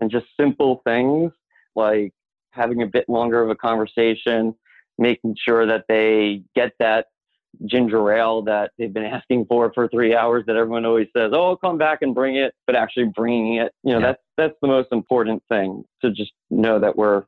And 0.00 0.10
just 0.10 0.24
simple 0.40 0.80
things 0.84 1.32
like 1.76 2.12
having 2.50 2.80
a 2.80 2.86
bit 2.86 3.08
longer 3.08 3.42
of 3.42 3.50
a 3.50 3.54
conversation, 3.54 4.54
making 4.96 5.36
sure 5.38 5.66
that 5.66 5.84
they 5.86 6.44
get 6.54 6.72
that 6.78 7.08
ginger 7.66 8.12
ale 8.12 8.42
that 8.42 8.72
they've 8.78 8.92
been 8.92 9.04
asking 9.04 9.46
for 9.46 9.72
for 9.72 9.88
three 9.88 10.14
hours 10.14 10.44
that 10.46 10.56
everyone 10.56 10.84
always 10.84 11.08
says, 11.16 11.30
"Oh, 11.32 11.50
I'll 11.50 11.56
come 11.56 11.78
back 11.78 11.98
and 12.02 12.14
bring 12.14 12.36
it," 12.36 12.54
but 12.66 12.76
actually 12.76 13.10
bringing 13.14 13.56
it, 13.56 13.72
you 13.82 13.92
know, 13.92 14.00
yeah. 14.00 14.06
that's 14.06 14.22
that's 14.36 14.54
the 14.62 14.68
most 14.68 14.88
important 14.92 15.42
thing 15.48 15.84
to 16.02 16.10
just 16.10 16.32
know 16.50 16.78
that 16.78 16.96
we're 16.96 17.24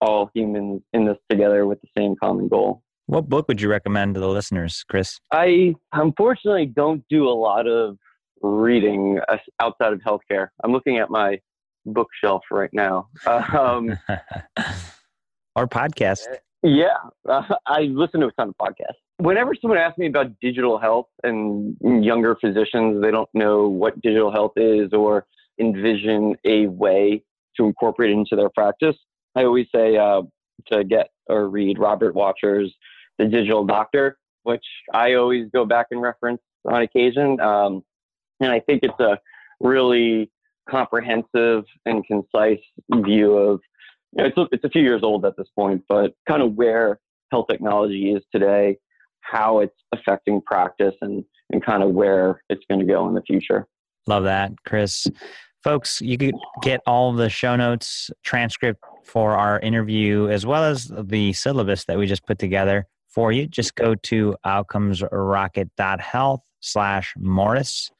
all 0.00 0.30
humans 0.34 0.82
in 0.92 1.04
this 1.04 1.18
together 1.28 1.66
with 1.66 1.80
the 1.80 1.88
same 1.96 2.14
common 2.16 2.48
goal. 2.48 2.82
What 3.06 3.28
book 3.28 3.48
would 3.48 3.60
you 3.60 3.68
recommend 3.68 4.14
to 4.14 4.20
the 4.20 4.28
listeners, 4.28 4.84
Chris? 4.88 5.18
I 5.32 5.74
unfortunately 5.92 6.66
don't 6.66 7.04
do 7.08 7.28
a 7.28 7.34
lot 7.34 7.66
of 7.66 7.98
reading 8.42 9.20
outside 9.60 9.92
of 9.92 10.00
healthcare. 10.00 10.48
I'm 10.62 10.72
looking 10.72 10.98
at 10.98 11.10
my 11.10 11.40
bookshelf 11.86 12.42
right 12.50 12.70
now. 12.72 13.08
Um, 13.26 13.98
or 15.56 15.66
podcast. 15.68 16.26
Yeah, 16.62 16.96
uh, 17.28 17.42
I 17.66 17.82
listen 17.82 18.20
to 18.20 18.26
a 18.26 18.32
ton 18.32 18.48
of 18.48 18.56
podcasts. 18.56 19.03
Whenever 19.18 19.54
someone 19.54 19.78
asks 19.78 19.98
me 19.98 20.06
about 20.06 20.32
digital 20.40 20.78
health 20.78 21.06
and 21.22 21.76
younger 21.82 22.36
physicians, 22.40 23.00
they 23.00 23.10
don't 23.10 23.28
know 23.32 23.68
what 23.68 24.00
digital 24.02 24.32
health 24.32 24.52
is 24.56 24.92
or 24.92 25.26
envision 25.60 26.34
a 26.44 26.66
way 26.66 27.22
to 27.56 27.64
incorporate 27.64 28.10
it 28.10 28.14
into 28.14 28.34
their 28.34 28.50
practice. 28.50 28.96
I 29.36 29.44
always 29.44 29.66
say 29.74 29.96
uh, 29.96 30.22
to 30.72 30.84
get 30.84 31.10
or 31.28 31.48
read 31.48 31.78
Robert 31.78 32.14
Wachter's 32.14 32.74
The 33.18 33.26
Digital 33.26 33.64
Doctor, 33.64 34.18
which 34.42 34.64
I 34.92 35.14
always 35.14 35.48
go 35.52 35.64
back 35.64 35.86
and 35.90 36.02
reference 36.02 36.40
on 36.64 36.82
occasion. 36.82 37.40
Um, 37.40 37.82
and 38.40 38.50
I 38.50 38.60
think 38.60 38.82
it's 38.82 39.00
a 39.00 39.18
really 39.60 40.30
comprehensive 40.68 41.64
and 41.86 42.04
concise 42.06 42.58
view 42.90 43.36
of, 43.36 43.60
you 44.16 44.22
know, 44.22 44.28
it's, 44.28 44.38
a, 44.38 44.46
it's 44.52 44.64
a 44.64 44.68
few 44.70 44.82
years 44.82 45.02
old 45.02 45.24
at 45.24 45.36
this 45.36 45.48
point, 45.54 45.82
but 45.88 46.14
kind 46.28 46.42
of 46.42 46.54
where 46.54 46.98
health 47.30 47.46
technology 47.50 48.12
is 48.12 48.22
today, 48.32 48.76
how 49.24 49.60
it's 49.60 49.76
affecting 49.92 50.40
practice, 50.42 50.94
and, 51.00 51.24
and 51.50 51.64
kind 51.64 51.82
of 51.82 51.90
where 51.90 52.42
it's 52.48 52.64
going 52.68 52.80
to 52.80 52.86
go 52.86 53.08
in 53.08 53.14
the 53.14 53.22
future. 53.22 53.66
Love 54.06 54.24
that, 54.24 54.52
Chris. 54.66 55.06
Folks, 55.62 56.02
you 56.02 56.18
could 56.18 56.34
get 56.62 56.80
all 56.86 57.12
the 57.14 57.30
show 57.30 57.56
notes, 57.56 58.10
transcript 58.22 58.84
for 59.04 59.32
our 59.32 59.58
interview, 59.60 60.28
as 60.28 60.44
well 60.44 60.62
as 60.62 60.92
the 61.04 61.32
syllabus 61.32 61.86
that 61.86 61.96
we 61.96 62.06
just 62.06 62.26
put 62.26 62.38
together 62.38 62.86
for 63.08 63.32
you. 63.32 63.46
Just 63.46 63.74
go 63.74 63.94
to 63.94 64.36
outcomesrocket.health 64.44 66.42
slash 66.60 67.14
Morris, 67.16 67.90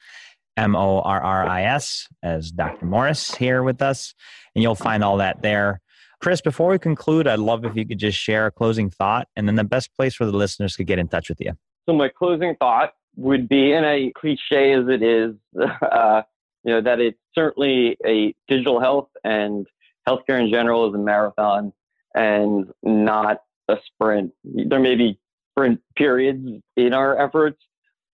M 0.59 0.77
O 0.77 1.01
R 1.01 1.23
R 1.23 1.47
I 1.47 1.63
S, 1.63 2.07
as 2.23 2.51
Dr. 2.51 2.85
Morris 2.85 3.35
here 3.35 3.63
with 3.63 3.81
us, 3.81 4.15
and 4.55 4.63
you'll 4.63 4.75
find 4.75 5.03
all 5.03 5.17
that 5.17 5.41
there. 5.41 5.81
Chris, 6.25 6.41
before 6.41 6.71
we 6.71 6.79
conclude, 6.79 7.29
I'd 7.29 7.39
love 7.39 7.67
if 7.67 7.77
you 7.77 7.85
could 7.85 7.99
just 7.99 8.17
share 8.17 8.47
a 8.47 8.51
closing 8.51 8.89
thought 8.89 9.29
and 9.37 9.47
then 9.47 9.57
the 9.57 9.63
best 9.63 9.95
place 9.95 10.19
where 10.19 10.27
the 10.27 10.35
listeners 10.35 10.75
could 10.75 10.87
get 10.87 10.99
in 10.99 11.07
touch 11.07 11.29
with 11.29 11.39
you. 11.39 11.53
So, 11.87 11.95
my 11.95 12.09
closing 12.09 12.57
thought 12.59 12.95
would 13.15 13.47
be, 13.47 13.75
and 13.75 13.85
a 13.85 14.11
cliche 14.17 14.73
as 14.73 14.89
it 14.89 15.03
is, 15.03 15.35
uh, 15.93 16.23
you 16.63 16.73
know, 16.73 16.81
that 16.81 16.99
it's 16.99 17.19
certainly 17.35 17.99
a 18.07 18.35
digital 18.49 18.81
health 18.81 19.11
and 19.23 19.67
healthcare 20.09 20.41
in 20.43 20.51
general 20.51 20.89
is 20.89 20.95
a 20.95 20.99
marathon 20.99 21.75
and 22.15 22.73
not 22.83 23.43
a 23.69 23.77
sprint. 23.85 24.33
There 24.45 24.81
may 24.81 24.95
be 24.95 25.19
sprint 25.53 25.79
periods 25.95 26.49
in 26.79 26.95
our 26.95 27.23
efforts, 27.23 27.63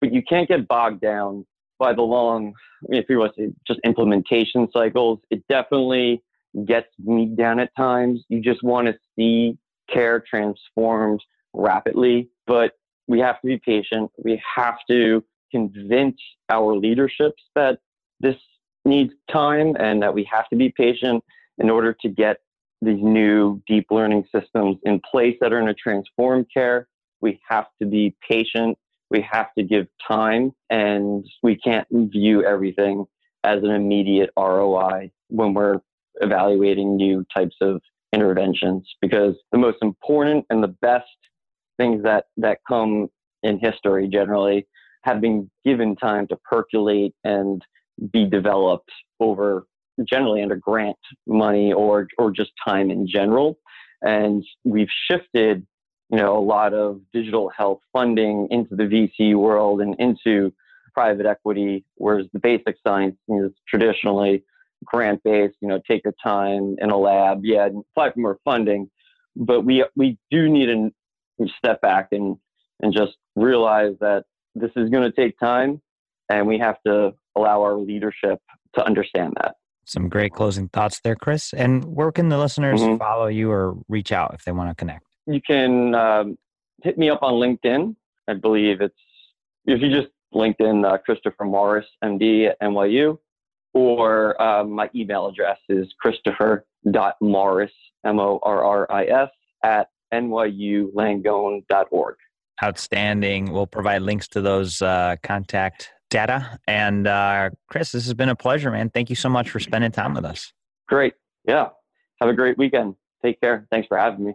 but 0.01 0.12
you 0.12 0.25
can't 0.29 0.49
get 0.49 0.66
bogged 0.66 1.01
down 1.01 1.46
by 1.79 1.92
the 1.92 2.03
long, 2.03 2.55
if 2.88 3.09
you 3.09 3.20
want 3.20 3.37
to 3.37 3.46
say 3.46 3.53
just 3.68 3.79
implementation 3.85 4.66
cycles. 4.73 5.20
It 5.31 5.46
definitely 5.49 6.25
gets 6.66 6.88
me 6.98 7.26
down 7.26 7.60
at 7.60 7.74
times. 7.76 8.24
You 8.28 8.40
just 8.40 8.62
want 8.62 8.88
to 8.88 8.94
see 9.16 9.58
care 9.92 10.22
transformed 10.28 11.22
rapidly, 11.52 12.30
but 12.46 12.72
we 13.08 13.20
have 13.20 13.40
to 13.40 13.46
be 13.46 13.58
patient. 13.58 14.10
We 14.22 14.40
have 14.56 14.78
to 14.88 15.24
convince 15.50 16.16
our 16.48 16.76
leaderships 16.76 17.42
that 17.54 17.78
this 18.20 18.36
needs 18.84 19.12
time 19.30 19.76
and 19.78 20.02
that 20.02 20.14
we 20.14 20.28
have 20.30 20.48
to 20.48 20.56
be 20.56 20.72
patient 20.76 21.22
in 21.58 21.70
order 21.70 21.94
to 22.00 22.08
get 22.08 22.38
these 22.82 23.02
new 23.02 23.60
deep 23.66 23.86
learning 23.90 24.24
systems 24.34 24.78
in 24.84 25.00
place 25.10 25.36
that 25.40 25.52
are 25.52 25.60
going 25.60 25.66
to 25.66 25.74
transform 25.74 26.46
care. 26.52 26.88
We 27.20 27.40
have 27.48 27.66
to 27.80 27.86
be 27.86 28.16
patient. 28.26 28.78
We 29.10 29.26
have 29.30 29.52
to 29.58 29.64
give 29.64 29.86
time 30.06 30.52
and 30.70 31.26
we 31.42 31.56
can't 31.56 31.86
view 31.90 32.44
everything 32.44 33.06
as 33.44 33.62
an 33.62 33.70
immediate 33.70 34.30
ROI 34.36 35.10
when 35.28 35.52
we're 35.52 35.80
evaluating 36.20 36.96
new 36.96 37.24
types 37.35 37.56
of 37.61 37.80
interventions 38.12 38.88
because 39.00 39.35
the 39.52 39.59
most 39.59 39.78
important 39.83 40.44
and 40.50 40.62
the 40.62 40.74
best 40.83 41.06
things 41.78 42.02
that, 42.02 42.24
that 42.37 42.59
come 42.68 43.09
in 43.42 43.59
history 43.59 44.09
generally 44.09 44.66
have 45.02 45.20
been 45.20 45.50
given 45.64 45.96
time 45.96 46.26
to 46.28 46.37
percolate 46.37 47.14
and 47.24 47.62
be 48.12 48.26
developed 48.26 48.90
over 49.18 49.66
generally 50.09 50.42
under 50.42 50.56
grant 50.56 50.96
money 51.26 51.72
or 51.72 52.09
or 52.18 52.30
just 52.30 52.50
time 52.66 52.90
in 52.90 53.06
general. 53.06 53.59
And 54.02 54.44
we've 54.64 54.88
shifted, 55.11 55.66
you 56.11 56.18
know, 56.18 56.37
a 56.37 56.40
lot 56.40 56.72
of 56.72 57.00
digital 57.12 57.50
health 57.56 57.80
funding 57.92 58.48
into 58.50 58.74
the 58.76 58.85
VC 58.85 59.35
world 59.35 59.80
and 59.80 59.94
into 59.98 60.52
private 60.94 61.26
equity, 61.26 61.85
whereas 61.96 62.26
the 62.33 62.38
basic 62.38 62.76
science 62.87 63.16
is 63.28 63.52
traditionally 63.68 64.42
grant 64.85 65.23
based. 65.23 65.57
You 65.61 65.69
know, 65.69 65.81
take 65.88 66.03
your 66.05 66.14
time 66.23 66.77
in 66.81 66.90
a 66.90 66.97
lab, 66.97 67.45
yeah, 67.45 67.66
apply 67.66 68.12
for 68.12 68.21
more 68.21 68.38
funding. 68.45 68.90
But 69.37 69.62
we 69.62 69.85
we 69.97 70.19
do 70.31 70.49
need 70.49 70.66
to 70.66 71.49
step 71.59 71.81
back 71.81 72.09
and 72.12 72.37
and 72.81 72.93
just 72.93 73.12
realize 73.37 73.95
that 74.01 74.25
this 74.55 74.71
is 74.77 74.90
going 74.90 75.11
to 75.11 75.12
take 75.12 75.38
time, 75.38 75.81
and 76.29 76.47
we 76.47 76.59
have 76.59 76.77
to 76.87 77.14
allow 77.37 77.62
our 77.62 77.77
leadership 77.77 78.40
to 78.75 78.85
understand 78.85 79.35
that. 79.40 79.57
Some 79.85 80.09
great 80.09 80.33
closing 80.33 80.69
thoughts 80.69 81.01
there, 81.01 81.16
Chris. 81.16 81.53
And 81.53 81.85
where 81.85 82.12
can 82.12 82.29
the 82.29 82.38
listeners 82.38 82.81
mm-hmm. 82.81 82.99
follow 82.99 83.27
you 83.27 83.51
or 83.51 83.77
reach 83.88 84.12
out 84.12 84.35
if 84.35 84.45
they 84.45 84.53
want 84.53 84.71
to 84.71 84.75
connect? 84.75 85.05
You 85.27 85.40
can 85.40 85.95
um, 85.95 86.38
hit 86.83 86.99
me 86.99 87.11
up 87.11 87.23
on 87.23 87.35
LinkedIn. 87.35 87.97
I 88.29 88.35
believe 88.35 88.81
it's, 88.81 88.95
if 89.66 89.81
you 89.81 89.90
just 89.90 90.12
LinkedIn 90.35 90.85
uh, 90.85 90.99
Christopher 90.99 91.45
Morris, 91.45 91.87
MD 92.05 92.49
at 92.49 92.61
NYU, 92.61 93.19
or 93.74 94.40
uh, 94.40 94.64
my 94.64 94.88
email 94.94 95.26
address 95.26 95.59
is 95.68 95.92
christopher.morris, 96.00 97.72
M 98.04 98.18
O 98.18 98.38
R 98.42 98.64
R 98.64 98.90
I 98.90 99.04
S, 99.04 99.28
at 99.64 99.88
nyulangone.org. 100.12 102.16
Outstanding. 102.62 103.52
We'll 103.52 103.66
provide 103.66 104.02
links 104.02 104.28
to 104.28 104.40
those 104.40 104.83
uh, 104.83 105.16
contact 105.22 105.90
data. 106.11 106.59
And 106.66 107.06
uh, 107.06 107.50
Chris, 107.68 107.92
this 107.92 108.04
has 108.04 108.14
been 108.14 108.28
a 108.28 108.37
pleasure, 108.37 108.70
man. 108.70 108.90
Thank 108.90 109.09
you 109.09 109.16
so 109.16 109.28
much 109.28 109.50
for 109.50 109.61
spending 109.61 109.92
time 109.92 110.14
with 110.14 110.24
us. 110.24 110.52
Great. 110.88 111.14
Yeah. 111.46 111.68
Have 112.20 112.28
a 112.28 112.35
great 112.35 112.59
weekend. 112.59 112.96
Take 113.24 113.40
care. 113.40 113.66
Thanks 113.70 113.88
for 113.88 113.96
having 113.96 114.26
me. 114.26 114.35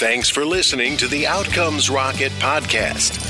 Thanks 0.00 0.30
for 0.30 0.46
listening 0.46 0.96
to 0.96 1.08
the 1.08 1.26
Outcomes 1.26 1.90
Rocket 1.90 2.32
podcast. 2.32 3.29